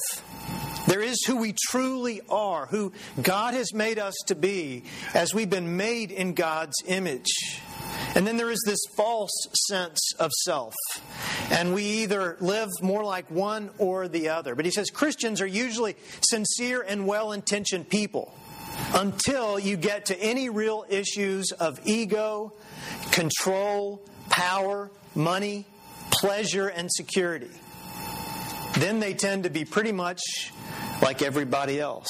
There 0.87 1.01
is 1.01 1.23
who 1.25 1.37
we 1.37 1.55
truly 1.69 2.21
are, 2.29 2.67
who 2.67 2.93
God 3.21 3.53
has 3.53 3.73
made 3.73 3.97
us 3.97 4.13
to 4.27 4.35
be 4.35 4.83
as 5.13 5.33
we've 5.33 5.49
been 5.49 5.77
made 5.77 6.11
in 6.11 6.33
God's 6.33 6.75
image. 6.85 7.29
And 8.15 8.25
then 8.25 8.37
there 8.37 8.51
is 8.51 8.61
this 8.65 8.79
false 8.95 9.31
sense 9.67 9.99
of 10.19 10.31
self. 10.31 10.73
And 11.49 11.73
we 11.73 11.83
either 12.03 12.37
live 12.39 12.69
more 12.81 13.03
like 13.03 13.29
one 13.29 13.71
or 13.77 14.07
the 14.07 14.29
other. 14.29 14.55
But 14.55 14.65
he 14.65 14.71
says 14.71 14.89
Christians 14.89 15.41
are 15.41 15.47
usually 15.47 15.95
sincere 16.21 16.81
and 16.81 17.07
well 17.07 17.31
intentioned 17.31 17.89
people 17.89 18.33
until 18.93 19.57
you 19.59 19.77
get 19.77 20.05
to 20.07 20.19
any 20.21 20.49
real 20.49 20.85
issues 20.89 21.51
of 21.51 21.79
ego, 21.85 22.53
control, 23.11 24.01
power, 24.29 24.91
money, 25.13 25.65
pleasure, 26.11 26.67
and 26.67 26.91
security. 26.91 27.49
Then 28.77 28.99
they 28.99 29.13
tend 29.13 29.43
to 29.43 29.49
be 29.49 29.63
pretty 29.63 29.91
much 29.91 30.21
like 31.01 31.21
everybody 31.21 31.79
else. 31.79 32.07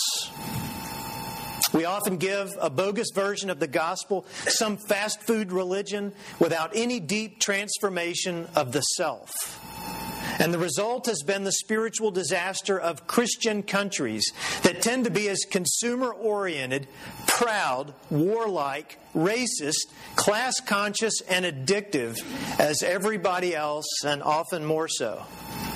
We 1.74 1.86
often 1.86 2.18
give 2.18 2.52
a 2.60 2.70
bogus 2.70 3.10
version 3.14 3.50
of 3.50 3.60
the 3.60 3.68
gospel, 3.68 4.26
some 4.48 4.78
fast 4.78 5.22
food 5.24 5.52
religion 5.52 6.14
without 6.40 6.72
any 6.74 7.00
deep 7.00 7.40
transformation 7.40 8.48
of 8.56 8.72
the 8.72 8.82
self. 8.82 9.34
And 10.40 10.54
the 10.54 10.60
result 10.60 11.06
has 11.08 11.22
been 11.24 11.44
the 11.44 11.52
spiritual 11.52 12.12
disaster 12.12 12.80
of 12.80 13.08
Christian 13.08 13.64
countries 13.64 14.32
that 14.64 14.82
tend 14.82 15.06
to 15.06 15.12
be 15.12 15.30
as 15.30 15.40
consumer 15.50 16.12
oriented, 16.12 16.88
proud, 17.28 17.94
warlike, 18.10 19.00
racist, 19.16 19.88
class 20.16 20.60
conscious, 20.60 21.22
and 21.22 21.46
addictive 21.46 22.18
as 22.60 22.84
everybody 22.84 23.56
else, 23.56 23.88
and 24.06 24.22
often 24.22 24.66
more 24.66 24.88
so, 24.88 25.24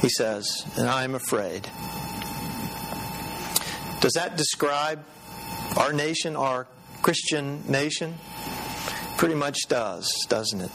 he 0.01 0.09
says. 0.09 0.65
And 0.77 0.87
I 0.89 1.03
am 1.03 1.15
afraid. 1.15 1.63
Does 4.01 4.13
that 4.13 4.37
describe 4.37 5.03
our 5.77 5.93
nation, 5.93 6.35
our 6.35 6.67
Christian 7.01 7.69
nation? 7.69 8.15
Pretty 9.17 9.35
much 9.35 9.57
does, 9.67 10.09
doesn't 10.29 10.61
it? 10.61 10.71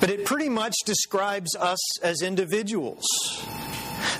But 0.00 0.10
it 0.10 0.24
pretty 0.24 0.48
much 0.48 0.74
describes 0.84 1.56
us 1.56 2.00
as 2.02 2.22
individuals. 2.22 3.04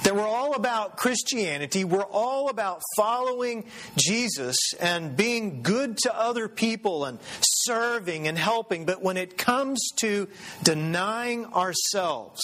That 0.03 0.15
we're 0.15 0.27
all 0.27 0.55
about 0.55 0.97
Christianity, 0.97 1.85
we're 1.85 2.03
all 2.03 2.49
about 2.49 2.83
following 2.97 3.65
Jesus 3.97 4.57
and 4.81 5.17
being 5.17 5.63
good 5.63 5.99
to 5.99 6.19
other 6.19 6.49
people 6.49 7.05
and 7.05 7.19
serving 7.43 8.27
and 8.27 8.37
helping. 8.37 8.85
But 8.87 9.03
when 9.03 9.17
it 9.17 9.39
comes 9.39 9.91
to 9.97 10.29
denying 10.63 11.47
ourselves, 11.47 12.41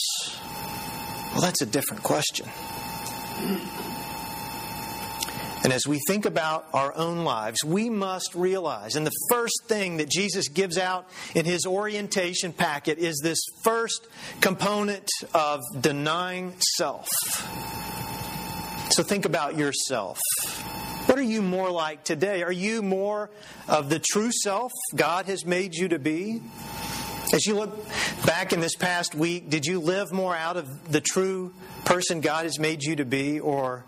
well, 1.33 1.41
that's 1.41 1.63
a 1.63 1.67
different 1.67 2.03
question. 2.03 2.47
And 5.65 5.73
as 5.73 5.87
we 5.87 5.99
think 6.07 6.27
about 6.27 6.67
our 6.75 6.95
own 6.95 7.25
lives, 7.25 7.65
we 7.65 7.89
must 7.89 8.35
realize, 8.35 8.97
and 8.97 9.07
the 9.07 9.17
first 9.31 9.65
thing 9.67 9.97
that 9.97 10.11
Jesus 10.11 10.49
gives 10.49 10.77
out 10.77 11.09
in 11.35 11.47
his 11.47 11.65
orientation 11.65 12.53
packet 12.53 12.99
is 12.99 13.19
this 13.23 13.43
first 13.65 14.07
component 14.43 15.09
of 15.33 15.61
denying 15.81 16.53
self. 16.77 17.09
So 18.91 19.03
think 19.03 19.25
about 19.25 19.57
yourself. 19.57 20.21
What 21.09 21.19
are 21.19 21.23
you 21.23 21.41
more 21.41 21.71
like 21.71 22.05
today? 22.05 22.43
Are 22.43 22.53
you 22.53 22.83
more 22.83 23.31
of 23.67 23.89
the 23.89 23.99
true 23.99 24.33
self 24.33 24.71
God 24.95 25.25
has 25.27 25.47
made 25.47 25.75
you 25.75 25.89
to 25.89 25.99
be? 25.99 26.43
As 27.33 27.47
you 27.47 27.55
look 27.55 27.89
back 28.27 28.53
in 28.53 28.61
this 28.61 28.77
past 28.77 29.15
week, 29.15 29.49
did 29.49 29.65
you 29.65 29.81
live 29.81 30.13
more 30.13 30.37
out 30.37 30.59
of 30.59 30.93
the 30.93 31.01
true 31.01 31.55
person 31.87 32.21
God 32.21 32.45
has 32.45 32.59
made 32.59 32.83
you 32.83 32.97
to 32.97 33.05
be, 33.07 33.41
or 33.41 33.85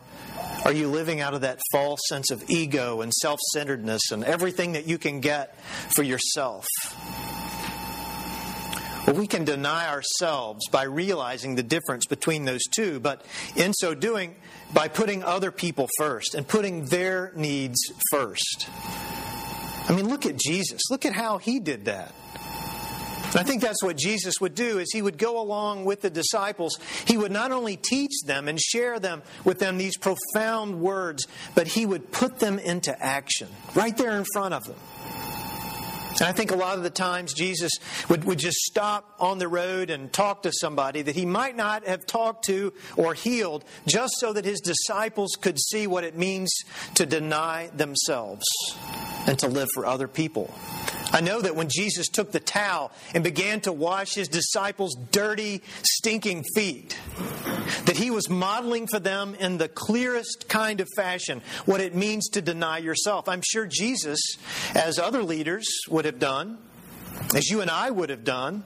are 0.66 0.72
you 0.72 0.88
living 0.88 1.20
out 1.20 1.32
of 1.32 1.42
that 1.42 1.60
false 1.70 2.00
sense 2.08 2.32
of 2.32 2.42
ego 2.50 3.00
and 3.00 3.12
self 3.14 3.38
centeredness 3.52 4.10
and 4.10 4.24
everything 4.24 4.72
that 4.72 4.88
you 4.88 4.98
can 4.98 5.20
get 5.20 5.56
for 5.94 6.02
yourself? 6.02 6.66
Well, 9.06 9.14
we 9.14 9.28
can 9.28 9.44
deny 9.44 9.86
ourselves 9.86 10.66
by 10.68 10.82
realizing 10.82 11.54
the 11.54 11.62
difference 11.62 12.06
between 12.06 12.46
those 12.46 12.64
two, 12.64 12.98
but 12.98 13.24
in 13.54 13.74
so 13.74 13.94
doing, 13.94 14.34
by 14.74 14.88
putting 14.88 15.22
other 15.22 15.52
people 15.52 15.88
first 15.98 16.34
and 16.34 16.48
putting 16.48 16.86
their 16.86 17.30
needs 17.36 17.78
first. 18.10 18.68
I 19.88 19.92
mean, 19.94 20.08
look 20.08 20.26
at 20.26 20.36
Jesus. 20.36 20.90
Look 20.90 21.06
at 21.06 21.12
how 21.12 21.38
he 21.38 21.60
did 21.60 21.84
that. 21.84 22.12
And 23.36 23.44
I 23.44 23.46
think 23.46 23.60
that's 23.60 23.82
what 23.82 23.98
Jesus 23.98 24.40
would 24.40 24.54
do 24.54 24.78
is 24.78 24.90
he 24.90 25.02
would 25.02 25.18
go 25.18 25.38
along 25.38 25.84
with 25.84 26.00
the 26.00 26.08
disciples. 26.08 26.78
He 27.04 27.18
would 27.18 27.30
not 27.30 27.52
only 27.52 27.76
teach 27.76 28.22
them 28.24 28.48
and 28.48 28.58
share 28.58 28.98
them 28.98 29.22
with 29.44 29.58
them 29.58 29.76
these 29.76 29.98
profound 29.98 30.80
words, 30.80 31.26
but 31.54 31.66
he 31.66 31.84
would 31.84 32.10
put 32.10 32.38
them 32.38 32.58
into 32.58 32.98
action 32.98 33.48
right 33.74 33.94
there 33.94 34.16
in 34.16 34.24
front 34.32 34.54
of 34.54 34.64
them. 34.64 34.76
And 36.12 36.22
I 36.22 36.32
think 36.32 36.50
a 36.50 36.56
lot 36.56 36.78
of 36.78 36.82
the 36.82 36.88
times 36.88 37.34
Jesus 37.34 37.72
would, 38.08 38.24
would 38.24 38.38
just 38.38 38.56
stop 38.56 39.14
on 39.18 39.38
the 39.38 39.48
road 39.48 39.90
and 39.90 40.10
talk 40.10 40.44
to 40.44 40.52
somebody 40.58 41.02
that 41.02 41.14
he 41.14 41.26
might 41.26 41.56
not 41.56 41.86
have 41.86 42.06
talked 42.06 42.46
to 42.46 42.72
or 42.96 43.12
healed 43.12 43.66
just 43.86 44.14
so 44.16 44.32
that 44.32 44.46
his 44.46 44.60
disciples 44.60 45.32
could 45.38 45.58
see 45.60 45.86
what 45.86 46.04
it 46.04 46.16
means 46.16 46.50
to 46.94 47.04
deny 47.04 47.68
themselves 47.74 48.46
and 49.26 49.38
to 49.40 49.48
live 49.48 49.68
for 49.74 49.84
other 49.84 50.08
people. 50.08 50.54
I 51.12 51.20
know 51.20 51.40
that 51.40 51.56
when 51.56 51.68
Jesus 51.68 52.08
took 52.08 52.32
the 52.32 52.40
towel 52.40 52.92
and 53.14 53.22
began 53.22 53.60
to 53.62 53.72
wash 53.72 54.14
his 54.14 54.28
disciples' 54.28 54.96
dirty, 55.12 55.62
stinking 55.82 56.44
feet, 56.54 56.98
that 57.84 57.96
he 57.96 58.10
was 58.10 58.28
modeling 58.28 58.86
for 58.86 58.98
them 58.98 59.34
in 59.34 59.58
the 59.58 59.68
clearest 59.68 60.48
kind 60.48 60.80
of 60.80 60.88
fashion 60.96 61.42
what 61.64 61.80
it 61.80 61.94
means 61.94 62.28
to 62.30 62.42
deny 62.42 62.78
yourself. 62.78 63.28
I'm 63.28 63.42
sure 63.42 63.66
Jesus, 63.66 64.20
as 64.74 64.98
other 64.98 65.22
leaders 65.22 65.66
would 65.88 66.04
have 66.04 66.18
done, 66.18 66.58
as 67.34 67.48
you 67.48 67.60
and 67.60 67.70
I 67.70 67.90
would 67.90 68.10
have 68.10 68.24
done, 68.24 68.64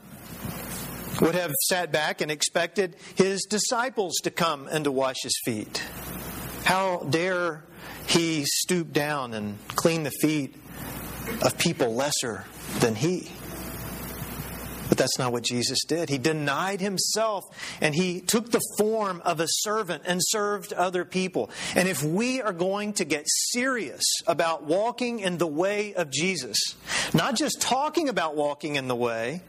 would 1.20 1.34
have 1.34 1.52
sat 1.68 1.92
back 1.92 2.20
and 2.20 2.30
expected 2.30 2.96
his 3.14 3.42
disciples 3.42 4.14
to 4.22 4.30
come 4.30 4.66
and 4.68 4.84
to 4.84 4.92
wash 4.92 5.16
his 5.22 5.38
feet. 5.44 5.84
How 6.64 6.98
dare 7.10 7.64
he 8.10 8.44
stooped 8.44 8.92
down 8.92 9.34
and 9.34 9.56
cleaned 9.76 10.04
the 10.04 10.10
feet 10.10 10.54
of 11.42 11.56
people 11.58 11.94
lesser 11.94 12.44
than 12.80 12.96
he. 12.96 13.30
But 14.88 14.98
that's 14.98 15.20
not 15.20 15.30
what 15.30 15.44
Jesus 15.44 15.84
did. 15.86 16.08
He 16.08 16.18
denied 16.18 16.80
himself 16.80 17.44
and 17.80 17.94
he 17.94 18.20
took 18.20 18.50
the 18.50 18.60
form 18.76 19.22
of 19.24 19.38
a 19.38 19.46
servant 19.48 20.02
and 20.04 20.20
served 20.20 20.72
other 20.72 21.04
people. 21.04 21.50
And 21.76 21.88
if 21.88 22.02
we 22.02 22.42
are 22.42 22.52
going 22.52 22.94
to 22.94 23.04
get 23.04 23.22
serious 23.26 24.02
about 24.26 24.64
walking 24.64 25.20
in 25.20 25.38
the 25.38 25.46
way 25.46 25.94
of 25.94 26.10
Jesus, 26.10 26.58
not 27.14 27.36
just 27.36 27.60
talking 27.60 28.08
about 28.08 28.34
walking 28.34 28.74
in 28.74 28.88
the 28.88 28.96
way, 28.96 29.42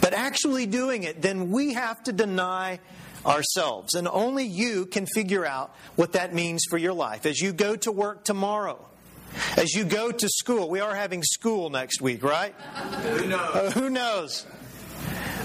but 0.00 0.12
actually 0.12 0.66
doing 0.66 1.04
it, 1.04 1.22
then 1.22 1.52
we 1.52 1.74
have 1.74 2.02
to 2.02 2.12
deny 2.12 2.80
ourselves. 3.28 3.94
And 3.94 4.08
only 4.08 4.46
you 4.46 4.86
can 4.86 5.06
figure 5.06 5.44
out 5.44 5.74
what 5.96 6.12
that 6.12 6.34
means 6.34 6.64
for 6.68 6.78
your 6.78 6.94
life. 6.94 7.26
As 7.26 7.40
you 7.40 7.52
go 7.52 7.76
to 7.76 7.92
work 7.92 8.24
tomorrow, 8.24 8.84
as 9.56 9.74
you 9.74 9.84
go 9.84 10.10
to 10.10 10.28
school, 10.28 10.68
we 10.68 10.80
are 10.80 10.94
having 10.94 11.22
school 11.22 11.70
next 11.70 12.00
week, 12.00 12.24
right? 12.24 12.54
Who 12.54 13.26
knows? 13.26 13.54
Uh, 13.54 13.70
who 13.72 13.90
knows? 13.90 14.46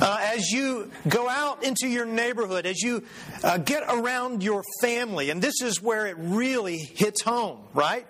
Uh, 0.01 0.17
as 0.21 0.49
you 0.49 0.89
go 1.07 1.29
out 1.29 1.63
into 1.63 1.87
your 1.87 2.05
neighborhood, 2.05 2.65
as 2.65 2.81
you 2.81 3.03
uh, 3.43 3.57
get 3.57 3.83
around 3.87 4.41
your 4.41 4.63
family, 4.81 5.29
and 5.29 5.41
this 5.41 5.61
is 5.61 5.81
where 5.81 6.07
it 6.07 6.15
really 6.17 6.77
hits 6.77 7.21
home, 7.21 7.59
right? 7.73 8.07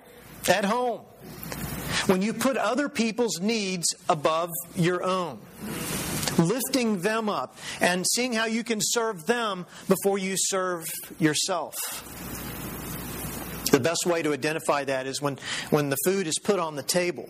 At 0.48 0.66
home. 0.66 1.02
When 2.06 2.22
you 2.22 2.34
put 2.34 2.58
other 2.58 2.90
people's 2.90 3.40
needs 3.40 3.86
above 4.10 4.50
your 4.76 5.04
own, 5.04 5.40
lifting 6.38 7.02
them 7.02 7.30
up 7.30 7.58
and 7.80 8.06
seeing 8.08 8.34
how 8.34 8.46
you 8.46 8.64
can 8.64 8.80
serve 8.82 9.26
them 9.26 9.66
before 9.88 10.18
you 10.18 10.36
serve 10.38 10.86
yourself. 11.20 11.76
The 13.72 13.80
best 13.80 14.06
way 14.06 14.22
to 14.22 14.34
identify 14.34 14.84
that 14.84 15.08
is 15.08 15.22
when, 15.22 15.40
when 15.72 15.90
the 15.90 15.98
food 16.06 16.28
is 16.28 16.36
put 16.44 16.60
on 16.60 16.76
the 16.76 16.84
table. 16.84 17.28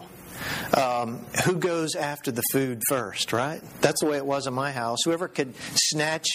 Um, 0.76 1.20
who 1.46 1.56
goes 1.56 1.96
after 1.96 2.32
the 2.32 2.42
food 2.52 2.82
first, 2.90 3.32
right? 3.32 3.62
That's 3.80 4.02
the 4.02 4.08
way 4.08 4.18
it 4.18 4.26
was 4.26 4.46
in 4.48 4.54
my 4.54 4.72
house. 4.72 5.00
Whoever 5.06 5.28
could 5.28 5.54
snatch 5.76 6.28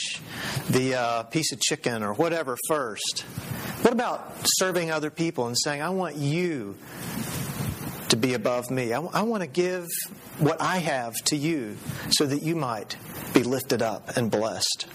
the 0.70 0.94
uh, 0.94 1.22
piece 1.24 1.52
of 1.52 1.60
chicken 1.60 2.02
or 2.02 2.14
whatever 2.14 2.56
first. 2.68 3.24
What 3.82 3.92
about 3.92 4.32
serving 4.44 4.90
other 4.90 5.10
people 5.10 5.46
and 5.46 5.56
saying, 5.58 5.82
I 5.82 5.90
want 5.90 6.16
you 6.16 6.76
be 8.18 8.34
above 8.34 8.70
me? 8.70 8.92
I, 8.92 9.00
I 9.00 9.22
want 9.22 9.42
to 9.42 9.48
give 9.48 9.86
what 10.38 10.60
I 10.60 10.78
have 10.78 11.14
to 11.26 11.36
you 11.36 11.76
so 12.10 12.26
that 12.26 12.42
you 12.42 12.56
might 12.56 12.96
be 13.34 13.42
lifted 13.42 13.82
up 13.82 14.16
and 14.16 14.30
blessed. 14.30 14.86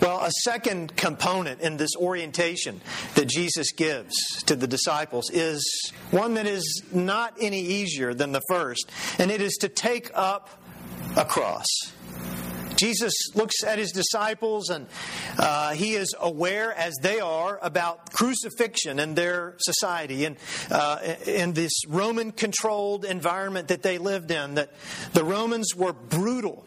Well, 0.00 0.20
a 0.20 0.30
second 0.42 0.96
component 0.96 1.60
in 1.60 1.76
this 1.76 1.96
orientation 1.96 2.80
that 3.14 3.26
Jesus 3.26 3.72
gives 3.72 4.14
to 4.44 4.56
the 4.56 4.66
disciples 4.66 5.30
is 5.30 5.92
one 6.10 6.34
that 6.34 6.46
is 6.46 6.82
not 6.92 7.34
any 7.40 7.60
easier 7.60 8.12
than 8.12 8.32
the 8.32 8.42
first, 8.48 8.90
and 9.18 9.30
it 9.30 9.40
is 9.40 9.54
to 9.60 9.68
take 9.68 10.10
up 10.14 10.50
a 11.16 11.24
cross. 11.24 11.66
Jesus 12.76 13.12
looks 13.34 13.62
at 13.64 13.78
his 13.78 13.92
disciples 13.92 14.70
and 14.70 14.86
uh, 15.38 15.72
he 15.72 15.94
is 15.94 16.14
aware, 16.20 16.72
as 16.72 16.94
they 17.00 17.20
are, 17.20 17.58
about 17.62 18.12
crucifixion 18.12 18.98
in 18.98 19.14
their 19.14 19.54
society 19.58 20.24
and 20.24 20.36
uh, 20.70 20.98
in 21.26 21.52
this 21.52 21.72
Roman 21.88 22.32
controlled 22.32 23.04
environment 23.04 23.68
that 23.68 23.82
they 23.82 23.98
lived 23.98 24.30
in, 24.30 24.54
that 24.54 24.70
the 25.12 25.24
Romans 25.24 25.74
were 25.74 25.92
brutal 25.92 26.64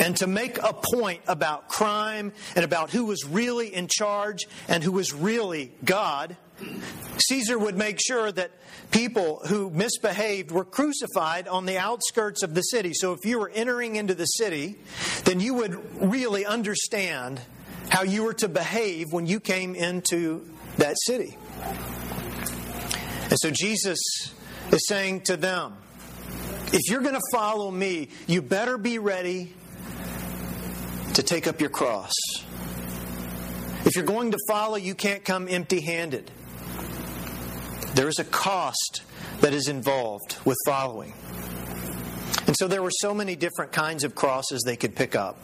and 0.00 0.16
to 0.16 0.26
make 0.26 0.58
a 0.58 0.72
point 0.72 1.20
about 1.28 1.68
crime 1.68 2.32
and 2.56 2.64
about 2.64 2.90
who 2.90 3.04
was 3.04 3.24
really 3.24 3.72
in 3.72 3.86
charge 3.86 4.48
and 4.66 4.82
who 4.82 4.92
was 4.92 5.12
really 5.12 5.72
God, 5.84 6.36
Caesar 7.18 7.58
would 7.58 7.76
make 7.76 8.00
sure 8.00 8.32
that 8.32 8.50
people 8.90 9.42
who 9.46 9.70
misbehaved 9.70 10.50
were 10.50 10.64
crucified 10.64 11.46
on 11.46 11.66
the 11.66 11.78
outskirts 11.78 12.42
of 12.42 12.54
the 12.54 12.62
city. 12.62 12.92
So 12.94 13.12
if 13.12 13.24
you 13.24 13.38
were 13.38 13.50
entering 13.50 13.96
into 13.96 14.14
the 14.14 14.24
city, 14.24 14.78
then 15.24 15.38
you 15.38 15.54
would 15.54 16.02
really 16.02 16.46
understand 16.46 17.40
how 17.90 18.02
you 18.02 18.22
were 18.22 18.34
to 18.34 18.48
behave 18.48 19.12
when 19.12 19.26
you 19.26 19.38
came 19.38 19.74
into 19.74 20.50
that 20.78 20.96
city. 21.04 21.36
And 23.28 23.38
so 23.38 23.50
Jesus 23.50 23.98
is 24.72 24.86
saying 24.86 25.22
to 25.22 25.36
them, 25.36 25.76
if 26.72 26.90
you're 26.90 27.02
going 27.02 27.14
to 27.14 27.28
follow 27.32 27.70
me, 27.70 28.08
you 28.26 28.42
better 28.42 28.78
be 28.78 28.98
ready 28.98 29.54
to 31.14 31.22
take 31.22 31.46
up 31.46 31.60
your 31.60 31.70
cross. 31.70 32.12
If 33.84 33.96
you're 33.96 34.04
going 34.04 34.30
to 34.32 34.38
follow, 34.48 34.76
you 34.76 34.94
can't 34.94 35.24
come 35.24 35.48
empty 35.48 35.80
handed. 35.80 36.30
There 37.94 38.08
is 38.08 38.18
a 38.18 38.24
cost 38.24 39.02
that 39.40 39.52
is 39.52 39.68
involved 39.68 40.36
with 40.44 40.56
following. 40.66 41.14
And 42.46 42.56
so 42.56 42.68
there 42.68 42.82
were 42.82 42.92
so 42.92 43.14
many 43.14 43.36
different 43.36 43.72
kinds 43.72 44.04
of 44.04 44.14
crosses 44.14 44.62
they 44.64 44.76
could 44.76 44.94
pick 44.94 45.14
up. 45.14 45.38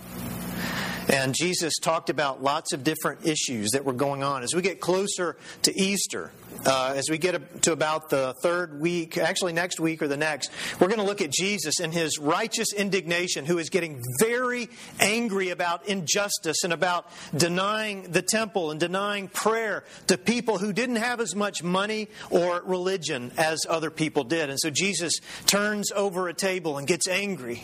And 1.08 1.34
Jesus 1.34 1.74
talked 1.78 2.10
about 2.10 2.42
lots 2.42 2.72
of 2.72 2.82
different 2.82 3.26
issues 3.26 3.70
that 3.70 3.84
were 3.84 3.92
going 3.92 4.22
on. 4.22 4.42
As 4.42 4.54
we 4.54 4.62
get 4.62 4.80
closer 4.80 5.36
to 5.62 5.80
Easter, 5.80 6.32
uh, 6.64 6.94
as 6.96 7.08
we 7.08 7.18
get 7.18 7.62
to 7.62 7.72
about 7.72 8.10
the 8.10 8.34
third 8.42 8.80
week, 8.80 9.16
actually 9.16 9.52
next 9.52 9.78
week 9.78 10.02
or 10.02 10.08
the 10.08 10.16
next, 10.16 10.50
we're 10.80 10.88
going 10.88 10.98
to 10.98 11.06
look 11.06 11.20
at 11.20 11.30
Jesus 11.30 11.78
and 11.80 11.92
his 11.92 12.18
righteous 12.18 12.72
indignation, 12.72 13.44
who 13.44 13.58
is 13.58 13.70
getting 13.70 14.02
very 14.20 14.68
angry 14.98 15.50
about 15.50 15.86
injustice 15.86 16.64
and 16.64 16.72
about 16.72 17.06
denying 17.36 18.10
the 18.10 18.22
temple 18.22 18.72
and 18.72 18.80
denying 18.80 19.28
prayer 19.28 19.84
to 20.08 20.18
people 20.18 20.58
who 20.58 20.72
didn't 20.72 20.96
have 20.96 21.20
as 21.20 21.36
much 21.36 21.62
money 21.62 22.08
or 22.30 22.62
religion 22.64 23.30
as 23.36 23.60
other 23.68 23.90
people 23.90 24.24
did. 24.24 24.50
And 24.50 24.58
so 24.58 24.70
Jesus 24.70 25.20
turns 25.46 25.92
over 25.92 26.28
a 26.28 26.34
table 26.34 26.78
and 26.78 26.86
gets 26.86 27.06
angry. 27.06 27.62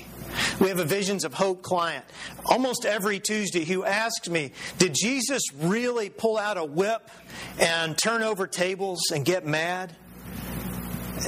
We 0.61 0.68
have 0.68 0.78
a 0.78 0.84
Visions 0.84 1.25
of 1.25 1.34
Hope 1.34 1.62
client 1.62 2.04
almost 2.46 2.84
every 2.84 3.18
Tuesday 3.32 3.64
who 3.64 3.82
asked 3.82 4.28
me, 4.28 4.52
Did 4.76 4.94
Jesus 4.94 5.40
really 5.54 6.10
pull 6.10 6.36
out 6.36 6.58
a 6.58 6.64
whip 6.64 7.10
and 7.58 7.96
turn 7.96 8.22
over 8.22 8.46
tables 8.46 9.00
and 9.10 9.24
get 9.24 9.46
mad? 9.46 9.96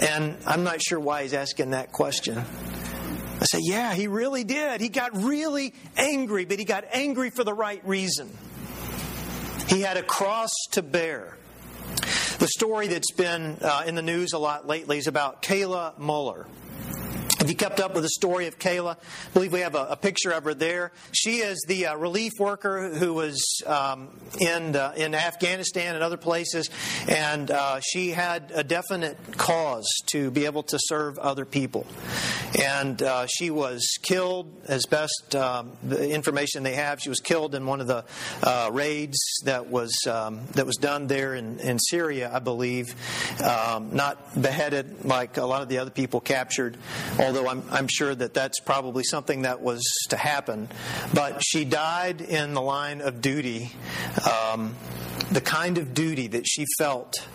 And 0.03 0.37
I'm 0.47 0.65
not 0.65 0.83
sure 0.83 1.01
why 1.01 1.23
he's 1.23 1.33
asking 1.33 1.71
that 1.71 1.93
question. 1.93 2.37
I 2.37 3.45
say, 3.45 3.61
Yeah, 3.63 3.95
he 3.95 4.07
really 4.07 4.45
did. 4.45 4.83
He 4.83 4.91
got 4.91 5.17
really 5.17 5.73
angry, 5.97 6.45
but 6.45 6.59
he 6.59 6.67
got 6.67 6.85
angry 6.93 7.31
for 7.31 7.43
the 7.43 7.55
right 7.55 7.81
reason. 7.89 8.37
He 9.69 9.81
had 9.81 9.97
a 9.97 10.03
cross 10.03 10.53
to 10.73 10.83
bear. 10.83 11.39
The 12.39 12.49
story 12.49 12.89
that's 12.89 13.13
been 13.13 13.57
uh, 13.63 13.85
in 13.87 13.95
the 13.95 14.03
news 14.03 14.35
a 14.35 14.39
lot 14.39 14.67
lately 14.67 14.99
is 14.99 15.07
about 15.07 15.41
Kayla 15.41 15.99
Mueller. 15.99 16.47
Have 17.45 17.51
you 17.51 17.57
kept 17.57 17.79
up 17.79 17.93
with 17.93 18.05
the 18.05 18.09
story 18.09 18.47
of 18.47 18.59
Kayla? 18.59 18.97
I 18.97 19.31
believe 19.35 19.53
we 19.53 19.61
have 19.61 19.75
a, 19.75 19.89
a 19.91 19.97
picture 19.97 20.31
of 20.31 20.45
her 20.45 20.55
there. 20.55 20.93
She 21.13 21.41
is 21.41 21.63
the 21.69 21.89
uh, 21.89 21.97
relief 21.97 22.33
worker 22.39 22.89
who 22.95 23.13
was 23.13 23.61
um, 23.67 24.19
in 24.41 24.75
uh, 24.75 24.95
in 24.97 25.15
Afghanistan 25.15 25.95
and 25.95 26.03
other 26.03 26.17
places, 26.17 26.71
and 27.07 27.51
uh, 27.51 27.81
she 27.81 28.13
had 28.13 28.51
a 28.55 28.65
definite 28.65 29.19
cause 29.37 29.85
to 30.07 30.31
be 30.31 30.47
able 30.47 30.63
to 30.63 30.79
serve 30.81 31.19
other 31.19 31.45
people. 31.45 31.87
And 32.59 33.03
uh, 33.03 33.27
she 33.27 33.51
was 33.51 33.99
killed, 34.01 34.51
as 34.67 34.87
best 34.87 35.37
um, 35.37 35.73
the 35.83 36.09
information 36.15 36.63
they 36.63 36.77
have, 36.77 37.03
she 37.03 37.11
was 37.11 37.21
killed 37.21 37.55
in 37.55 37.67
one 37.67 37.83
of 37.83 37.89
the 37.89 38.07
uh, 38.43 38.71
raids 38.73 39.19
that 39.45 39.67
was 39.67 39.93
um, 40.07 40.41
that 40.53 40.65
was 40.65 40.77
done 40.77 41.09
there 41.09 41.35
in, 41.35 41.61
in 41.61 41.79
Syria, 41.79 42.31
I 42.33 42.39
believe. 42.39 42.95
Um, 43.43 43.95
not 43.95 44.41
beheaded 44.41 45.05
like 45.05 45.37
a 45.37 45.45
lot 45.45 45.61
of 45.61 45.69
the 45.69 45.77
other 45.77 45.91
people 45.91 46.21
captured 46.21 46.79
I'm, 47.43 47.63
I'm 47.71 47.89
sure 47.89 48.15
that 48.15 48.35
that's 48.35 48.61
probably 48.61 49.05
something 49.05 49.43
that 49.43 49.61
was 49.61 49.83
to 50.11 50.17
happen. 50.17 50.69
But 51.13 51.43
she 51.43 51.65
died 51.65 52.21
in 52.21 52.55
the 52.55 52.63
line 52.63 53.01
of 53.01 53.21
duty, 53.21 53.73
um, 54.31 54.75
the 55.31 55.41
kind 55.41 55.79
of 55.79 55.95
duty 55.95 56.29
that 56.29 56.47
she 56.47 56.65
felt 56.79 57.27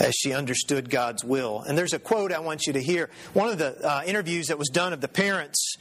as 0.00 0.14
she 0.14 0.32
understood 0.32 0.90
God's 0.90 1.24
will. 1.24 1.62
And 1.62 1.76
there's 1.76 1.92
a 1.92 1.98
quote 1.98 2.32
I 2.32 2.40
want 2.40 2.66
you 2.66 2.74
to 2.74 2.82
hear. 2.82 3.10
One 3.32 3.48
of 3.48 3.58
the 3.58 3.76
uh, 3.86 4.02
interviews 4.06 4.48
that 4.48 4.58
was 4.58 4.68
done 4.68 4.92
of 4.92 5.00
the 5.00 5.08
parents, 5.08 5.76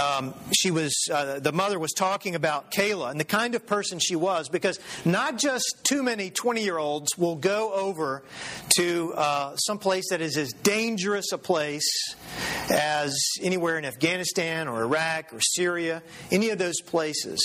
um, 0.00 0.34
she 0.52 0.70
was 0.70 1.08
uh, 1.12 1.38
the 1.38 1.52
mother 1.52 1.78
was 1.78 1.92
talking 1.92 2.34
about 2.34 2.72
Kayla 2.72 3.10
and 3.10 3.20
the 3.20 3.24
kind 3.24 3.54
of 3.54 3.66
person 3.66 3.98
she 3.98 4.16
was, 4.16 4.48
because 4.48 4.78
not 5.04 5.38
just 5.38 5.80
too 5.84 6.02
many 6.02 6.30
20 6.30 6.62
year 6.62 6.78
olds 6.78 7.16
will 7.16 7.36
go 7.36 7.72
over 7.72 8.22
to 8.76 9.12
uh, 9.14 9.56
some 9.56 9.78
place 9.78 10.10
that 10.10 10.20
is 10.20 10.36
as 10.36 10.52
dangerous 10.52 11.32
a 11.32 11.38
place 11.38 12.14
as 12.70 12.93
anywhere 13.40 13.78
in 13.78 13.84
Afghanistan 13.84 14.68
or 14.68 14.82
Iraq 14.82 15.32
or 15.32 15.40
Syria, 15.40 16.02
any 16.30 16.50
of 16.50 16.58
those 16.58 16.80
places, 16.80 17.40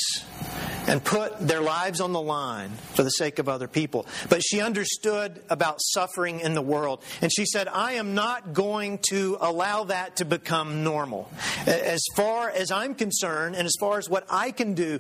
and 0.88 1.04
put 1.04 1.40
their 1.40 1.62
lives 1.62 2.02
on 2.02 2.14
the 2.14 2.22
line 2.22 2.72
for 2.94 3.04
the 3.04 3.10
sake 3.10 3.40
of 3.40 3.48
other 3.48 3.68
people. 3.68 4.06
But 4.30 4.44
she 4.44 4.62
understood 4.62 5.42
about 5.50 5.78
suffering 5.82 6.40
in 6.40 6.54
the 6.54 6.62
world. 6.62 7.04
And 7.22 7.32
she 7.32 7.46
said, 7.46 7.68
I 7.68 7.94
am 7.94 8.16
not 8.16 8.54
going 8.54 9.00
to 9.10 9.38
allow 9.40 9.86
that 9.86 10.18
to 10.18 10.26
become 10.26 10.84
normal. 10.84 11.30
As 11.66 12.04
far 12.16 12.50
as 12.50 12.72
I'm 12.72 12.96
concerned, 12.96 13.56
and 13.56 13.66
as 13.66 13.76
far 13.80 13.98
as 13.98 14.10
what 14.10 14.26
I 14.30 14.52
can 14.52 14.74
do, 14.74 15.00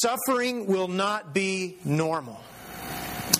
suffering 0.00 0.66
will 0.66 0.88
not 0.88 1.32
be 1.32 1.78
normal. 1.84 2.40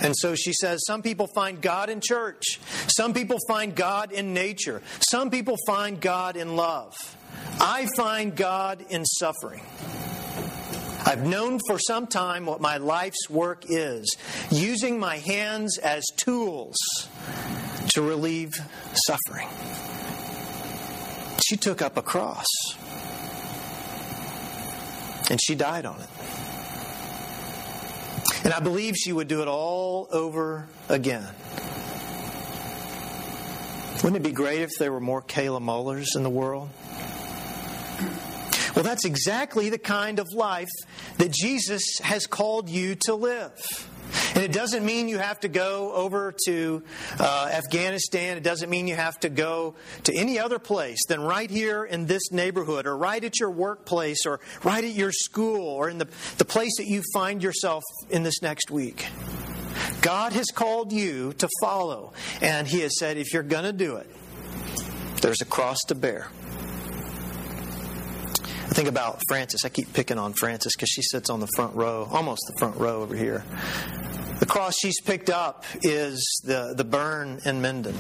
And 0.04 0.14
so 0.14 0.34
she 0.34 0.52
says, 0.52 0.84
some 0.86 1.00
people 1.00 1.28
find 1.34 1.62
God 1.62 1.88
in 1.88 2.02
church. 2.02 2.60
Some 2.94 3.14
people 3.14 3.38
find 3.48 3.74
God 3.74 4.12
in 4.12 4.34
nature. 4.34 4.82
Some 5.00 5.30
people 5.30 5.56
find 5.66 5.98
God 5.98 6.36
in 6.36 6.56
love. 6.56 6.92
I 7.58 7.86
find 7.96 8.36
God 8.36 8.84
in 8.90 9.06
suffering. 9.06 9.62
I've 11.06 11.24
known 11.24 11.58
for 11.66 11.78
some 11.78 12.06
time 12.06 12.44
what 12.44 12.60
my 12.60 12.76
life's 12.76 13.30
work 13.30 13.64
is 13.70 14.14
using 14.50 14.98
my 14.98 15.16
hands 15.16 15.78
as 15.78 16.04
tools 16.18 16.76
to 17.94 18.02
relieve 18.02 18.52
suffering. 19.06 19.48
She 21.46 21.56
took 21.56 21.80
up 21.80 21.96
a 21.96 22.02
cross 22.02 22.46
and 25.30 25.40
she 25.42 25.54
died 25.54 25.86
on 25.86 25.98
it. 25.98 26.08
And 28.44 28.52
I 28.52 28.60
believe 28.60 28.94
she 28.94 29.12
would 29.12 29.26
do 29.26 29.40
it 29.40 29.48
all 29.48 30.06
over 30.12 30.68
again. 30.90 31.26
Wouldn't 34.02 34.16
it 34.16 34.22
be 34.22 34.32
great 34.32 34.60
if 34.60 34.72
there 34.78 34.92
were 34.92 35.00
more 35.00 35.22
Kayla 35.22 35.62
Muellers 35.62 36.14
in 36.14 36.22
the 36.22 36.30
world? 36.30 36.68
Well, 38.74 38.84
that's 38.84 39.04
exactly 39.04 39.70
the 39.70 39.78
kind 39.78 40.18
of 40.18 40.32
life 40.32 40.70
that 41.18 41.30
Jesus 41.30 41.98
has 42.02 42.26
called 42.26 42.68
you 42.68 42.96
to 43.02 43.14
live. 43.14 43.88
And 44.34 44.42
it 44.42 44.52
doesn't 44.52 44.84
mean 44.84 45.08
you 45.08 45.18
have 45.18 45.40
to 45.40 45.48
go 45.48 45.92
over 45.92 46.34
to 46.46 46.82
uh, 47.18 47.50
Afghanistan. 47.52 48.36
It 48.36 48.42
doesn't 48.42 48.68
mean 48.68 48.86
you 48.86 48.96
have 48.96 49.18
to 49.20 49.28
go 49.28 49.74
to 50.04 50.14
any 50.14 50.38
other 50.38 50.58
place 50.58 50.98
than 51.06 51.20
right 51.20 51.50
here 51.50 51.84
in 51.84 52.06
this 52.06 52.32
neighborhood 52.32 52.86
or 52.86 52.96
right 52.96 53.22
at 53.22 53.38
your 53.38 53.50
workplace 53.50 54.26
or 54.26 54.40
right 54.62 54.82
at 54.82 54.92
your 54.92 55.12
school 55.12 55.66
or 55.66 55.88
in 55.88 55.98
the, 55.98 56.08
the 56.38 56.44
place 56.44 56.76
that 56.78 56.86
you 56.86 57.02
find 57.12 57.42
yourself 57.42 57.82
in 58.10 58.22
this 58.22 58.42
next 58.42 58.70
week. 58.70 59.06
God 60.00 60.32
has 60.32 60.46
called 60.46 60.92
you 60.92 61.32
to 61.34 61.48
follow, 61.60 62.12
and 62.40 62.66
He 62.66 62.80
has 62.80 62.98
said, 62.98 63.16
if 63.16 63.32
you're 63.32 63.42
going 63.42 63.64
to 63.64 63.72
do 63.72 63.96
it, 63.96 64.10
there's 65.22 65.40
a 65.40 65.46
cross 65.46 65.78
to 65.88 65.94
bear. 65.94 66.28
I 68.64 68.68
think 68.68 68.88
about 68.88 69.20
Frances. 69.28 69.62
I 69.64 69.68
keep 69.68 69.92
picking 69.92 70.18
on 70.18 70.32
Frances 70.32 70.72
because 70.74 70.88
she 70.88 71.02
sits 71.02 71.28
on 71.28 71.38
the 71.38 71.48
front 71.54 71.76
row, 71.76 72.08
almost 72.10 72.42
the 72.48 72.58
front 72.58 72.76
row 72.76 73.02
over 73.02 73.14
here. 73.14 73.44
The 74.40 74.46
cross 74.46 74.74
she's 74.78 75.00
picked 75.02 75.28
up 75.28 75.64
is 75.82 76.42
the, 76.44 76.72
the 76.74 76.82
burn 76.82 77.40
in 77.44 77.60
Minden. 77.60 77.94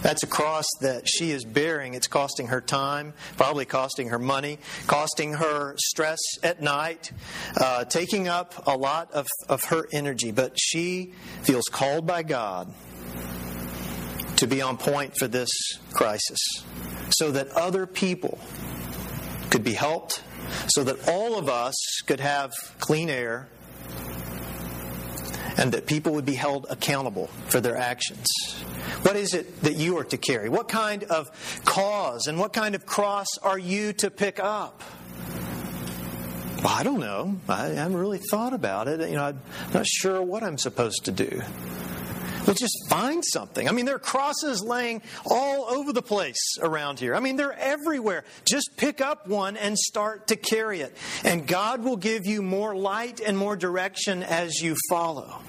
That's 0.00 0.22
a 0.22 0.26
cross 0.26 0.64
that 0.80 1.08
she 1.08 1.32
is 1.32 1.44
bearing. 1.44 1.94
It's 1.94 2.06
costing 2.06 2.46
her 2.48 2.60
time, 2.60 3.14
probably 3.36 3.64
costing 3.64 4.10
her 4.10 4.18
money, 4.18 4.58
costing 4.86 5.32
her 5.34 5.74
stress 5.78 6.20
at 6.42 6.62
night, 6.62 7.10
uh, 7.56 7.84
taking 7.84 8.28
up 8.28 8.66
a 8.66 8.76
lot 8.76 9.10
of, 9.12 9.26
of 9.48 9.64
her 9.64 9.88
energy. 9.92 10.30
But 10.30 10.58
she 10.58 11.14
feels 11.42 11.64
called 11.64 12.06
by 12.06 12.22
God 12.22 12.72
to 14.36 14.46
be 14.46 14.62
on 14.62 14.76
point 14.76 15.14
for 15.18 15.26
this 15.26 15.50
crisis 15.92 16.38
so 17.10 17.32
that 17.32 17.48
other 17.50 17.86
people 17.86 18.38
could 19.54 19.62
be 19.62 19.72
helped, 19.72 20.20
so 20.66 20.82
that 20.82 21.08
all 21.08 21.38
of 21.38 21.48
us 21.48 21.76
could 22.06 22.18
have 22.18 22.50
clean 22.80 23.08
air, 23.08 23.46
and 25.56 25.70
that 25.70 25.86
people 25.86 26.12
would 26.12 26.26
be 26.26 26.34
held 26.34 26.66
accountable 26.70 27.28
for 27.46 27.60
their 27.60 27.76
actions. 27.76 28.26
What 29.02 29.14
is 29.14 29.32
it 29.32 29.60
that 29.60 29.76
you 29.76 29.96
are 29.98 30.02
to 30.06 30.16
carry? 30.16 30.48
What 30.48 30.66
kind 30.66 31.04
of 31.04 31.30
cause 31.64 32.26
and 32.26 32.36
what 32.36 32.52
kind 32.52 32.74
of 32.74 32.84
cross 32.84 33.28
are 33.44 33.56
you 33.56 33.92
to 33.92 34.10
pick 34.10 34.40
up? 34.40 34.82
Well, 36.58 36.74
I 36.74 36.82
don't 36.82 36.98
know. 36.98 37.36
I 37.48 37.66
haven't 37.66 37.96
really 37.96 38.18
thought 38.18 38.54
about 38.54 38.88
it. 38.88 39.08
You 39.08 39.14
know, 39.14 39.22
I'm 39.22 39.40
not 39.72 39.86
sure 39.86 40.20
what 40.20 40.42
I'm 40.42 40.58
supposed 40.58 41.04
to 41.04 41.12
do. 41.12 41.42
Well, 42.46 42.54
just 42.54 42.76
find 42.90 43.24
something. 43.24 43.68
I 43.68 43.72
mean, 43.72 43.86
there 43.86 43.94
are 43.94 43.98
crosses 43.98 44.62
laying 44.62 45.00
all 45.24 45.64
over 45.64 45.92
the 45.92 46.02
place 46.02 46.58
around 46.60 47.00
here. 47.00 47.14
I 47.14 47.20
mean, 47.20 47.36
they're 47.36 47.58
everywhere. 47.58 48.24
Just 48.46 48.76
pick 48.76 49.00
up 49.00 49.26
one 49.26 49.56
and 49.56 49.78
start 49.78 50.26
to 50.26 50.36
carry 50.36 50.80
it. 50.80 50.94
And 51.24 51.46
God 51.46 51.82
will 51.82 51.96
give 51.96 52.26
you 52.26 52.42
more 52.42 52.76
light 52.76 53.20
and 53.20 53.38
more 53.38 53.56
direction 53.56 54.22
as 54.22 54.60
you 54.60 54.76
follow. 54.90 55.40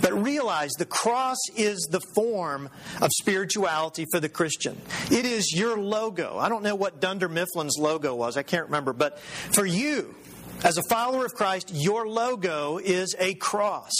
But 0.00 0.12
realize 0.22 0.70
the 0.78 0.84
cross 0.84 1.38
is 1.56 1.88
the 1.90 2.00
form 2.14 2.68
of 3.00 3.10
spirituality 3.12 4.06
for 4.12 4.20
the 4.20 4.28
Christian. 4.28 4.80
It 5.10 5.24
is 5.24 5.52
your 5.56 5.76
logo. 5.76 6.38
I 6.38 6.48
don't 6.48 6.62
know 6.62 6.76
what 6.76 7.00
Dunder 7.00 7.28
Mifflin's 7.28 7.78
logo 7.78 8.14
was, 8.14 8.36
I 8.36 8.42
can't 8.44 8.66
remember. 8.66 8.92
But 8.92 9.18
for 9.18 9.66
you, 9.66 10.14
As 10.62 10.78
a 10.78 10.82
follower 10.88 11.26
of 11.26 11.34
Christ, 11.34 11.72
your 11.74 12.08
logo 12.08 12.78
is 12.78 13.14
a 13.18 13.34
cross. 13.34 13.92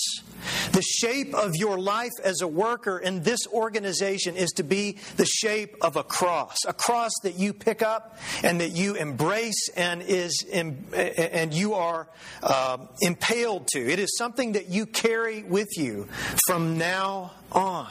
The 0.73 0.83
shape 0.83 1.35
of 1.35 1.57
your 1.57 1.79
life 1.79 2.13
as 2.23 2.41
a 2.41 2.49
worker 2.49 2.99
in 2.99 3.23
this 3.23 3.47
organization 3.49 4.37
is 4.37 4.51
to 4.53 4.63
be 4.63 4.99
the 5.17 5.27
shape 5.27 5.77
of 5.81 5.97
a 5.97 6.05
cross, 6.05 6.57
a 6.67 6.73
cross 6.73 7.13
that 7.23 7.39
you 7.39 7.53
pick 7.53 7.83
up 7.83 8.19
and 8.43 8.61
that 8.61 8.73
you 8.73 8.95
embrace 8.95 9.69
and 9.77 10.03
is 10.03 10.45
and 10.53 11.55
you 11.55 11.75
are 11.75 12.09
uh, 12.43 12.79
impaled 13.01 13.69
to. 13.69 13.91
It 13.91 13.99
is 13.99 14.17
something 14.17 14.53
that 14.53 14.69
you 14.69 14.87
carry 14.87 15.43
with 15.43 15.77
you 15.77 16.09
from 16.47 16.79
now 16.79 17.33
on. 17.53 17.89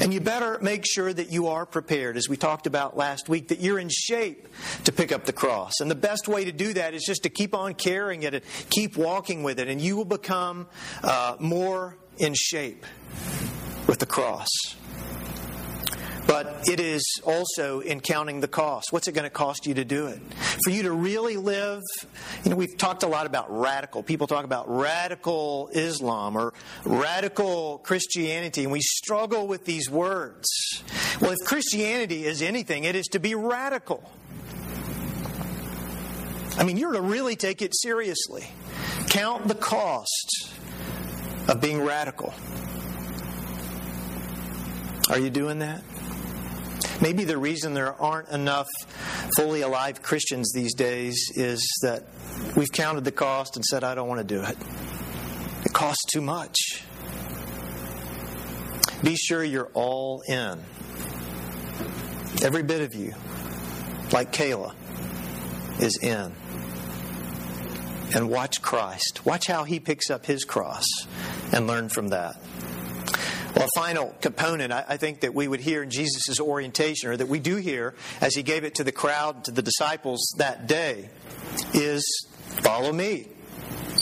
And 0.00 0.12
you 0.12 0.20
better 0.20 0.58
make 0.60 0.84
sure 0.84 1.12
that 1.12 1.30
you 1.30 1.48
are 1.48 1.64
prepared, 1.64 2.16
as 2.16 2.28
we 2.28 2.36
talked 2.36 2.66
about 2.66 2.96
last 2.96 3.28
week, 3.28 3.48
that 3.48 3.60
you're 3.60 3.78
in 3.78 3.88
shape 3.88 4.48
to 4.84 4.92
pick 4.92 5.12
up 5.12 5.24
the 5.24 5.32
cross. 5.32 5.80
And 5.80 5.90
the 5.90 5.94
best 5.94 6.26
way 6.28 6.44
to 6.44 6.52
do 6.52 6.72
that 6.74 6.92
is 6.92 7.04
just 7.04 7.22
to 7.22 7.28
keep 7.28 7.54
on 7.54 7.74
carrying 7.74 8.24
it 8.24 8.34
and 8.34 8.44
keep 8.70 8.96
walking 8.96 9.42
with 9.42 9.60
it, 9.60 9.68
and 9.68 9.80
you 9.80 9.96
will 9.96 10.04
become 10.04 10.66
uh, 11.02 11.36
more 11.46 11.96
in 12.18 12.34
shape 12.34 12.84
with 13.86 13.98
the 13.98 14.06
cross. 14.06 14.48
But 16.26 16.68
it 16.68 16.80
is 16.80 17.04
also 17.24 17.78
in 17.80 18.00
counting 18.00 18.40
the 18.40 18.48
cost. 18.48 18.92
What's 18.92 19.06
it 19.06 19.12
going 19.12 19.24
to 19.24 19.30
cost 19.30 19.64
you 19.64 19.74
to 19.74 19.84
do 19.84 20.08
it? 20.08 20.18
For 20.64 20.70
you 20.70 20.82
to 20.82 20.92
really 20.92 21.36
live, 21.36 21.82
you 22.42 22.50
know, 22.50 22.56
we've 22.56 22.76
talked 22.76 23.04
a 23.04 23.06
lot 23.06 23.26
about 23.26 23.46
radical. 23.56 24.02
People 24.02 24.26
talk 24.26 24.44
about 24.44 24.68
radical 24.68 25.70
Islam 25.72 26.36
or 26.36 26.52
radical 26.84 27.78
Christianity, 27.78 28.64
and 28.64 28.72
we 28.72 28.80
struggle 28.80 29.46
with 29.46 29.64
these 29.66 29.88
words. 29.88 30.48
Well, 31.20 31.30
if 31.30 31.46
Christianity 31.46 32.26
is 32.26 32.42
anything, 32.42 32.82
it 32.82 32.96
is 32.96 33.06
to 33.08 33.20
be 33.20 33.36
radical. 33.36 34.10
I 36.58 36.64
mean, 36.64 36.76
you're 36.76 36.94
to 36.94 37.02
really 37.02 37.36
take 37.36 37.62
it 37.62 37.72
seriously. 37.76 38.48
Count 39.10 39.46
the 39.46 39.54
cost 39.54 40.50
of 41.48 41.60
being 41.60 41.84
radical. 41.84 42.34
Are 45.08 45.18
you 45.18 45.30
doing 45.30 45.60
that? 45.60 45.82
Maybe 47.00 47.24
the 47.24 47.38
reason 47.38 47.74
there 47.74 47.94
aren't 48.00 48.28
enough 48.30 48.68
fully 49.36 49.60
alive 49.60 50.02
Christians 50.02 50.52
these 50.52 50.74
days 50.74 51.30
is 51.34 51.78
that 51.82 52.04
we've 52.56 52.72
counted 52.72 53.04
the 53.04 53.12
cost 53.12 53.56
and 53.56 53.64
said, 53.64 53.84
I 53.84 53.94
don't 53.94 54.08
want 54.08 54.26
to 54.26 54.34
do 54.34 54.42
it. 54.42 54.56
It 55.64 55.72
costs 55.72 56.04
too 56.10 56.22
much. 56.22 56.56
Be 59.02 59.14
sure 59.14 59.44
you're 59.44 59.70
all 59.74 60.22
in. 60.26 60.60
Every 62.42 62.62
bit 62.62 62.80
of 62.80 62.94
you, 62.94 63.14
like 64.12 64.32
Kayla, 64.32 64.74
is 65.80 65.98
in. 66.02 66.32
And 68.14 68.30
watch 68.30 68.62
Christ. 68.62 69.26
Watch 69.26 69.46
how 69.46 69.64
he 69.64 69.80
picks 69.80 70.10
up 70.10 70.26
his 70.26 70.44
cross 70.44 70.86
and 71.52 71.66
learn 71.66 71.88
from 71.88 72.08
that. 72.08 72.36
Well, 73.54 73.64
a 73.64 73.80
final 73.80 74.14
component 74.20 74.70
I 74.70 74.98
think 74.98 75.20
that 75.20 75.34
we 75.34 75.48
would 75.48 75.60
hear 75.60 75.82
in 75.82 75.88
Jesus' 75.88 76.38
orientation, 76.40 77.08
or 77.08 77.16
that 77.16 77.28
we 77.28 77.38
do 77.38 77.56
hear 77.56 77.94
as 78.20 78.34
he 78.34 78.42
gave 78.42 78.64
it 78.64 78.74
to 78.76 78.84
the 78.84 78.92
crowd, 78.92 79.44
to 79.44 79.50
the 79.50 79.62
disciples 79.62 80.34
that 80.36 80.66
day, 80.66 81.08
is 81.72 82.28
follow 82.62 82.92
me. 82.92 83.28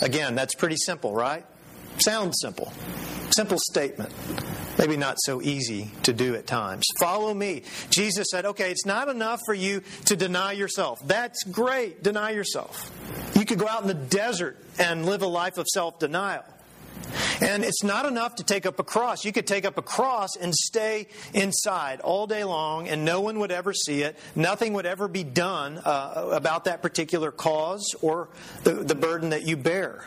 Again, 0.02 0.35
that's 0.35 0.57
pretty 0.57 0.76
simple, 0.76 1.14
right? 1.14 1.46
Sounds 1.98 2.38
simple. 2.40 2.72
Simple 3.30 3.59
statement. 3.70 4.12
Maybe 4.78 4.96
not 4.96 5.16
so 5.20 5.40
easy 5.40 5.90
to 6.02 6.12
do 6.12 6.35
at 6.35 6.46
times. 6.46 6.85
Follow 6.98 7.33
me. 7.33 7.62
Jesus 7.90 8.26
said, 8.30 8.44
okay, 8.46 8.72
it's 8.72 8.85
not 8.85 9.09
enough 9.09 9.40
for 9.46 9.54
you 9.54 9.83
to 10.07 10.16
deny 10.16 10.52
yourself. 10.52 11.00
That's 11.07 11.44
great. 11.44 12.02
Deny 12.02 12.30
yourself. 12.33 12.90
You 13.37 13.44
could 13.44 13.59
go 13.59 13.68
out 13.68 13.83
in 13.83 13.88
the 13.88 13.94
desert 13.94 14.59
and 14.78 15.07
live 15.07 15.22
a 15.22 15.26
life 15.26 15.59
of 15.59 15.66
self 15.68 16.00
denial. 16.00 16.44
And 17.40 17.64
it's 17.64 17.82
not 17.82 18.06
enough 18.06 18.36
to 18.36 18.44
take 18.44 18.66
up 18.66 18.78
a 18.78 18.84
cross. 18.84 19.24
You 19.24 19.32
could 19.32 19.46
take 19.46 19.64
up 19.64 19.78
a 19.78 19.82
cross 19.82 20.36
and 20.36 20.54
stay 20.54 21.08
inside 21.32 22.00
all 22.00 22.26
day 22.26 22.44
long, 22.44 22.88
and 22.88 23.04
no 23.04 23.20
one 23.20 23.38
would 23.40 23.50
ever 23.50 23.72
see 23.72 24.02
it. 24.02 24.18
Nothing 24.34 24.74
would 24.74 24.86
ever 24.86 25.08
be 25.08 25.24
done 25.24 25.78
uh, 25.78 26.30
about 26.32 26.64
that 26.64 26.82
particular 26.82 27.30
cause 27.30 27.94
or 28.02 28.28
the, 28.62 28.74
the 28.74 28.94
burden 28.94 29.30
that 29.30 29.46
you 29.46 29.56
bear. 29.56 30.06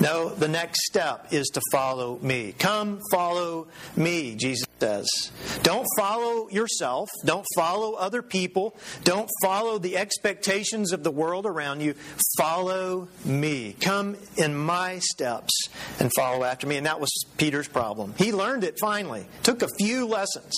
No, 0.00 0.30
the 0.30 0.48
next 0.48 0.84
step 0.86 1.28
is 1.32 1.48
to 1.48 1.60
follow 1.70 2.18
me. 2.22 2.54
Come, 2.58 3.00
follow 3.10 3.68
me, 3.96 4.34
Jesus 4.34 4.66
says. 4.80 5.30
Don't 5.62 5.86
follow 5.96 6.48
yourself. 6.48 7.08
Don't 7.24 7.46
follow 7.54 7.92
other 7.94 8.22
people. 8.22 8.74
Don't 9.04 9.28
follow 9.42 9.78
the 9.78 9.96
expectations 9.96 10.92
of 10.92 11.04
the 11.04 11.10
world 11.10 11.46
around 11.46 11.80
you. 11.80 11.94
Follow 12.36 13.08
me. 13.24 13.76
Come 13.80 14.16
in 14.36 14.56
my 14.56 14.98
steps 14.98 15.68
and 16.00 16.10
follow 16.16 16.42
after 16.42 16.66
me. 16.66 16.76
And 16.78 16.86
that 16.86 17.00
was 17.00 17.10
Peter's 17.36 17.68
problem. 17.68 18.14
He 18.16 18.32
learned 18.32 18.64
it 18.64 18.78
finally. 18.80 19.26
Took 19.42 19.62
a 19.62 19.68
few 19.78 20.06
lessons, 20.06 20.52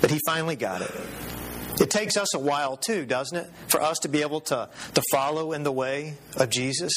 but 0.00 0.10
he 0.10 0.18
finally 0.26 0.56
got 0.56 0.82
it. 0.82 0.90
It 1.80 1.90
takes 1.90 2.16
us 2.16 2.34
a 2.34 2.38
while 2.38 2.76
too, 2.76 3.06
doesn't 3.06 3.36
it, 3.36 3.50
for 3.68 3.80
us 3.80 3.98
to 4.00 4.08
be 4.08 4.20
able 4.20 4.40
to, 4.42 4.68
to 4.94 5.02
follow 5.10 5.52
in 5.52 5.62
the 5.62 5.72
way 5.72 6.14
of 6.36 6.50
Jesus? 6.50 6.92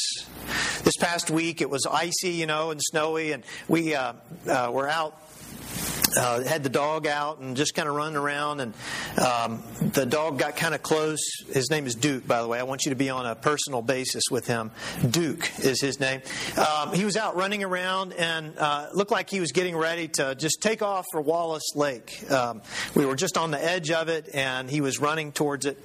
This 0.82 0.96
past 0.98 1.30
week 1.30 1.60
it 1.60 1.70
was 1.70 1.86
icy, 1.86 2.30
you 2.30 2.46
know, 2.46 2.70
and 2.70 2.80
snowy, 2.82 3.32
and 3.32 3.44
we 3.66 3.94
uh, 3.94 4.12
uh, 4.46 4.70
were 4.72 4.88
out 4.88 5.18
uh, 6.16 6.42
had 6.44 6.62
the 6.62 6.68
dog 6.68 7.06
out 7.06 7.38
and 7.38 7.56
just 7.56 7.74
kind 7.74 7.88
of 7.88 7.94
running 7.94 8.16
around, 8.16 8.60
and 8.60 8.74
um, 9.18 9.62
the 9.92 10.06
dog 10.06 10.38
got 10.38 10.56
kind 10.56 10.74
of 10.74 10.82
close. 10.82 11.20
His 11.52 11.70
name 11.70 11.86
is 11.86 11.94
Duke, 11.94 12.26
by 12.26 12.42
the 12.42 12.48
way. 12.48 12.58
I 12.58 12.64
want 12.64 12.84
you 12.84 12.90
to 12.90 12.96
be 12.96 13.10
on 13.10 13.26
a 13.26 13.36
personal 13.36 13.80
basis 13.80 14.24
with 14.30 14.46
him. 14.46 14.72
Duke 15.08 15.50
is 15.60 15.80
his 15.80 16.00
name. 16.00 16.20
Um, 16.56 16.92
he 16.92 17.04
was 17.04 17.16
out 17.16 17.36
running 17.36 17.62
around 17.62 18.12
and 18.14 18.58
uh, 18.58 18.88
looked 18.92 19.12
like 19.12 19.30
he 19.30 19.38
was 19.38 19.52
getting 19.52 19.76
ready 19.76 20.08
to 20.08 20.34
just 20.34 20.60
take 20.60 20.82
off 20.82 21.04
for 21.12 21.20
Wallace 21.20 21.76
Lake. 21.76 22.28
Um, 22.30 22.62
we 22.94 23.06
were 23.06 23.14
just 23.14 23.38
on 23.38 23.50
the 23.50 23.62
edge 23.62 23.90
of 23.90 24.08
it, 24.08 24.30
and 24.34 24.68
he 24.68 24.80
was 24.80 24.98
running 24.98 25.30
towards 25.30 25.64
it. 25.66 25.78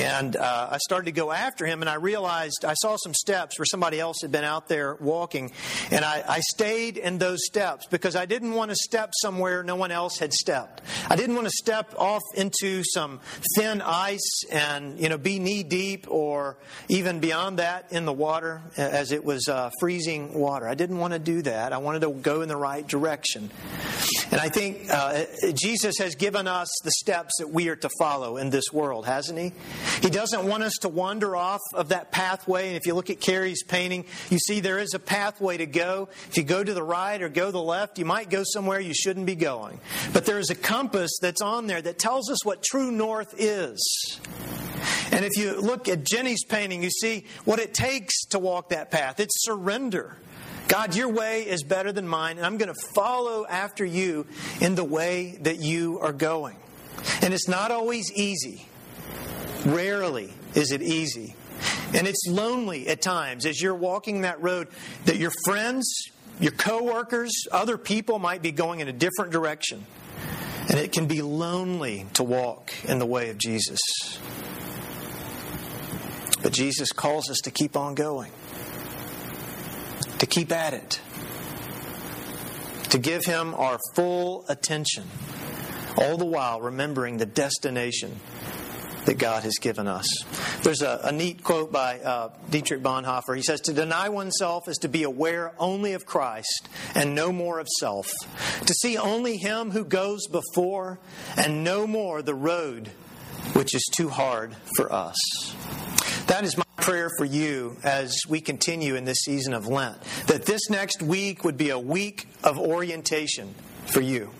And 0.00 0.34
uh, 0.34 0.68
I 0.70 0.78
started 0.78 1.06
to 1.06 1.12
go 1.12 1.30
after 1.30 1.66
him, 1.66 1.82
and 1.82 1.90
I 1.90 1.94
realized 1.94 2.64
I 2.64 2.74
saw 2.74 2.96
some 2.96 3.12
steps 3.12 3.58
where 3.58 3.66
somebody 3.66 4.00
else 4.00 4.18
had 4.22 4.32
been 4.32 4.44
out 4.44 4.68
there 4.68 4.94
walking, 4.94 5.52
and 5.90 6.04
I, 6.04 6.24
I 6.26 6.40
stayed 6.40 6.96
in 6.96 7.18
those 7.18 7.44
steps 7.44 7.86
because 7.86 8.16
I 8.16 8.24
didn't 8.24 8.52
want 8.52 8.70
to 8.70 8.76
step 8.76 9.10
somewhere 9.20 9.62
no 9.62 9.76
one 9.76 9.90
else 9.90 10.18
had 10.18 10.32
stepped. 10.32 10.80
I 11.10 11.16
didn't 11.16 11.34
want 11.34 11.46
to 11.48 11.54
step 11.54 11.94
off 11.98 12.22
into 12.34 12.61
some 12.84 13.20
thin 13.56 13.80
ice 13.82 14.44
and 14.50 14.98
you 14.98 15.08
know 15.08 15.18
be 15.18 15.38
knee 15.38 15.62
deep 15.62 16.06
or 16.08 16.56
even 16.88 17.20
beyond 17.20 17.58
that 17.58 17.92
in 17.92 18.04
the 18.04 18.12
water 18.12 18.62
as 18.76 19.12
it 19.12 19.24
was 19.24 19.48
uh, 19.48 19.70
freezing 19.80 20.34
water. 20.34 20.68
I 20.68 20.74
didn't 20.74 20.98
want 20.98 21.12
to 21.12 21.18
do 21.18 21.42
that. 21.42 21.72
I 21.72 21.78
wanted 21.78 22.02
to 22.02 22.10
go 22.10 22.42
in 22.42 22.48
the 22.48 22.56
right 22.56 22.86
direction. 22.86 23.50
And 24.30 24.40
I 24.40 24.48
think 24.48 24.86
uh, 24.90 25.24
Jesus 25.52 25.98
has 25.98 26.14
given 26.14 26.48
us 26.48 26.68
the 26.84 26.90
steps 26.92 27.34
that 27.38 27.50
we 27.50 27.68
are 27.68 27.76
to 27.76 27.90
follow 27.98 28.38
in 28.38 28.48
this 28.48 28.72
world, 28.72 29.04
hasn't 29.04 29.38
he? 29.38 29.52
He 30.00 30.08
doesn't 30.08 30.46
want 30.46 30.62
us 30.62 30.72
to 30.80 30.88
wander 30.88 31.36
off 31.36 31.60
of 31.74 31.90
that 31.90 32.12
pathway. 32.12 32.68
And 32.68 32.76
if 32.76 32.86
you 32.86 32.94
look 32.94 33.10
at 33.10 33.20
Carrie's 33.20 33.62
painting, 33.62 34.06
you 34.30 34.38
see 34.38 34.60
there 34.60 34.78
is 34.78 34.94
a 34.94 34.98
pathway 34.98 35.58
to 35.58 35.66
go. 35.66 36.08
If 36.30 36.38
you 36.38 36.44
go 36.44 36.64
to 36.64 36.72
the 36.72 36.82
right 36.82 37.20
or 37.20 37.28
go 37.28 37.46
to 37.46 37.52
the 37.52 37.62
left, 37.62 37.98
you 37.98 38.06
might 38.06 38.30
go 38.30 38.42
somewhere 38.44 38.80
you 38.80 38.94
shouldn't 38.94 39.26
be 39.26 39.34
going. 39.34 39.78
But 40.12 40.24
there 40.24 40.38
is 40.38 40.50
a 40.50 40.54
compass 40.54 41.10
that's 41.20 41.42
on 41.42 41.66
there 41.66 41.82
that 41.82 41.98
tells 41.98 42.30
us 42.30 42.44
what 42.52 42.62
true 42.62 42.92
north 42.92 43.34
is. 43.38 44.20
And 45.10 45.24
if 45.24 45.38
you 45.38 45.58
look 45.58 45.88
at 45.88 46.04
Jenny's 46.04 46.44
painting, 46.44 46.82
you 46.82 46.90
see 46.90 47.24
what 47.46 47.58
it 47.58 47.72
takes 47.72 48.26
to 48.26 48.38
walk 48.38 48.68
that 48.68 48.90
path. 48.90 49.20
It's 49.20 49.42
surrender. 49.42 50.18
God, 50.68 50.94
your 50.94 51.08
way 51.08 51.48
is 51.48 51.62
better 51.62 51.92
than 51.92 52.06
mine, 52.06 52.36
and 52.36 52.44
I'm 52.44 52.58
going 52.58 52.70
to 52.72 52.80
follow 52.94 53.46
after 53.46 53.86
you 53.86 54.26
in 54.60 54.74
the 54.74 54.84
way 54.84 55.38
that 55.40 55.60
you 55.60 55.98
are 56.00 56.12
going. 56.12 56.58
And 57.22 57.32
it's 57.32 57.48
not 57.48 57.70
always 57.70 58.12
easy. 58.12 58.66
Rarely 59.64 60.30
is 60.54 60.72
it 60.72 60.82
easy. 60.82 61.34
And 61.94 62.06
it's 62.06 62.26
lonely 62.28 62.86
at 62.88 63.00
times 63.00 63.46
as 63.46 63.62
you're 63.62 63.74
walking 63.74 64.22
that 64.22 64.42
road 64.42 64.68
that 65.06 65.16
your 65.16 65.32
friends, 65.46 65.90
your 66.38 66.52
coworkers, 66.52 67.32
other 67.50 67.78
people 67.78 68.18
might 68.18 68.42
be 68.42 68.52
going 68.52 68.80
in 68.80 68.88
a 68.88 68.92
different 68.92 69.32
direction. 69.32 69.86
And 70.68 70.78
it 70.78 70.92
can 70.92 71.06
be 71.06 71.22
lonely 71.22 72.06
to 72.14 72.22
walk 72.22 72.72
in 72.84 72.98
the 72.98 73.06
way 73.06 73.30
of 73.30 73.38
Jesus. 73.38 73.80
But 76.42 76.52
Jesus 76.52 76.92
calls 76.92 77.30
us 77.30 77.38
to 77.44 77.50
keep 77.50 77.76
on 77.76 77.94
going, 77.94 78.32
to 80.18 80.26
keep 80.26 80.50
at 80.52 80.74
it, 80.74 81.00
to 82.90 82.98
give 82.98 83.24
Him 83.24 83.54
our 83.54 83.78
full 83.94 84.44
attention, 84.48 85.04
all 85.96 86.16
the 86.16 86.24
while 86.24 86.60
remembering 86.60 87.18
the 87.18 87.26
destination 87.26 88.20
that 89.06 89.18
God 89.18 89.42
has 89.42 89.54
given 89.60 89.86
us. 89.86 90.06
There's 90.62 90.82
a, 90.82 91.00
a 91.04 91.12
neat 91.12 91.42
quote 91.42 91.72
by 91.72 91.98
uh, 92.00 92.30
Dietrich 92.50 92.82
Bonhoeffer. 92.82 93.36
He 93.36 93.42
says, 93.42 93.60
To 93.62 93.72
deny 93.72 94.08
oneself 94.08 94.68
is 94.68 94.78
to 94.78 94.88
be 94.88 95.02
aware 95.02 95.52
only 95.58 95.94
of 95.94 96.06
Christ 96.06 96.68
and 96.94 97.14
no 97.14 97.32
more 97.32 97.58
of 97.58 97.68
self, 97.80 98.10
to 98.64 98.74
see 98.74 98.96
only 98.96 99.36
Him 99.36 99.70
who 99.70 99.84
goes 99.84 100.26
before 100.28 101.00
and 101.36 101.64
no 101.64 101.86
more 101.86 102.22
the 102.22 102.34
road 102.34 102.90
which 103.54 103.74
is 103.74 103.84
too 103.92 104.08
hard 104.08 104.54
for 104.76 104.92
us. 104.92 105.16
That 106.26 106.44
is 106.44 106.56
my 106.56 106.64
prayer 106.76 107.10
for 107.18 107.24
you 107.24 107.76
as 107.84 108.16
we 108.28 108.40
continue 108.40 108.94
in 108.94 109.04
this 109.04 109.18
season 109.24 109.52
of 109.52 109.66
Lent. 109.66 110.00
That 110.26 110.46
this 110.46 110.70
next 110.70 111.02
week 111.02 111.44
would 111.44 111.56
be 111.56 111.70
a 111.70 111.78
week 111.78 112.26
of 112.42 112.58
orientation 112.58 113.54
for 113.86 114.00
you. 114.00 114.30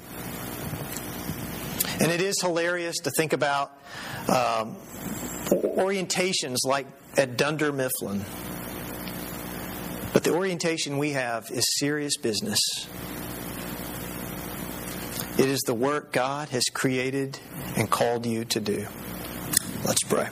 And 2.02 2.10
it 2.10 2.20
is 2.20 2.40
hilarious 2.42 2.96
to 3.04 3.12
think 3.12 3.32
about 3.32 3.70
um, 4.28 4.74
orientations 5.50 6.56
like 6.64 6.88
at 7.16 7.36
Dunder 7.36 7.70
Mifflin. 7.70 8.24
But 10.12 10.24
the 10.24 10.34
orientation 10.34 10.98
we 10.98 11.12
have 11.12 11.48
is 11.52 11.64
serious 11.78 12.16
business. 12.16 12.58
It 15.38 15.48
is 15.48 15.60
the 15.60 15.74
work 15.74 16.12
God 16.12 16.48
has 16.48 16.64
created 16.64 17.38
and 17.76 17.88
called 17.88 18.26
you 18.26 18.46
to 18.46 18.60
do. 18.60 18.84
Let's 19.84 20.02
pray. 20.02 20.28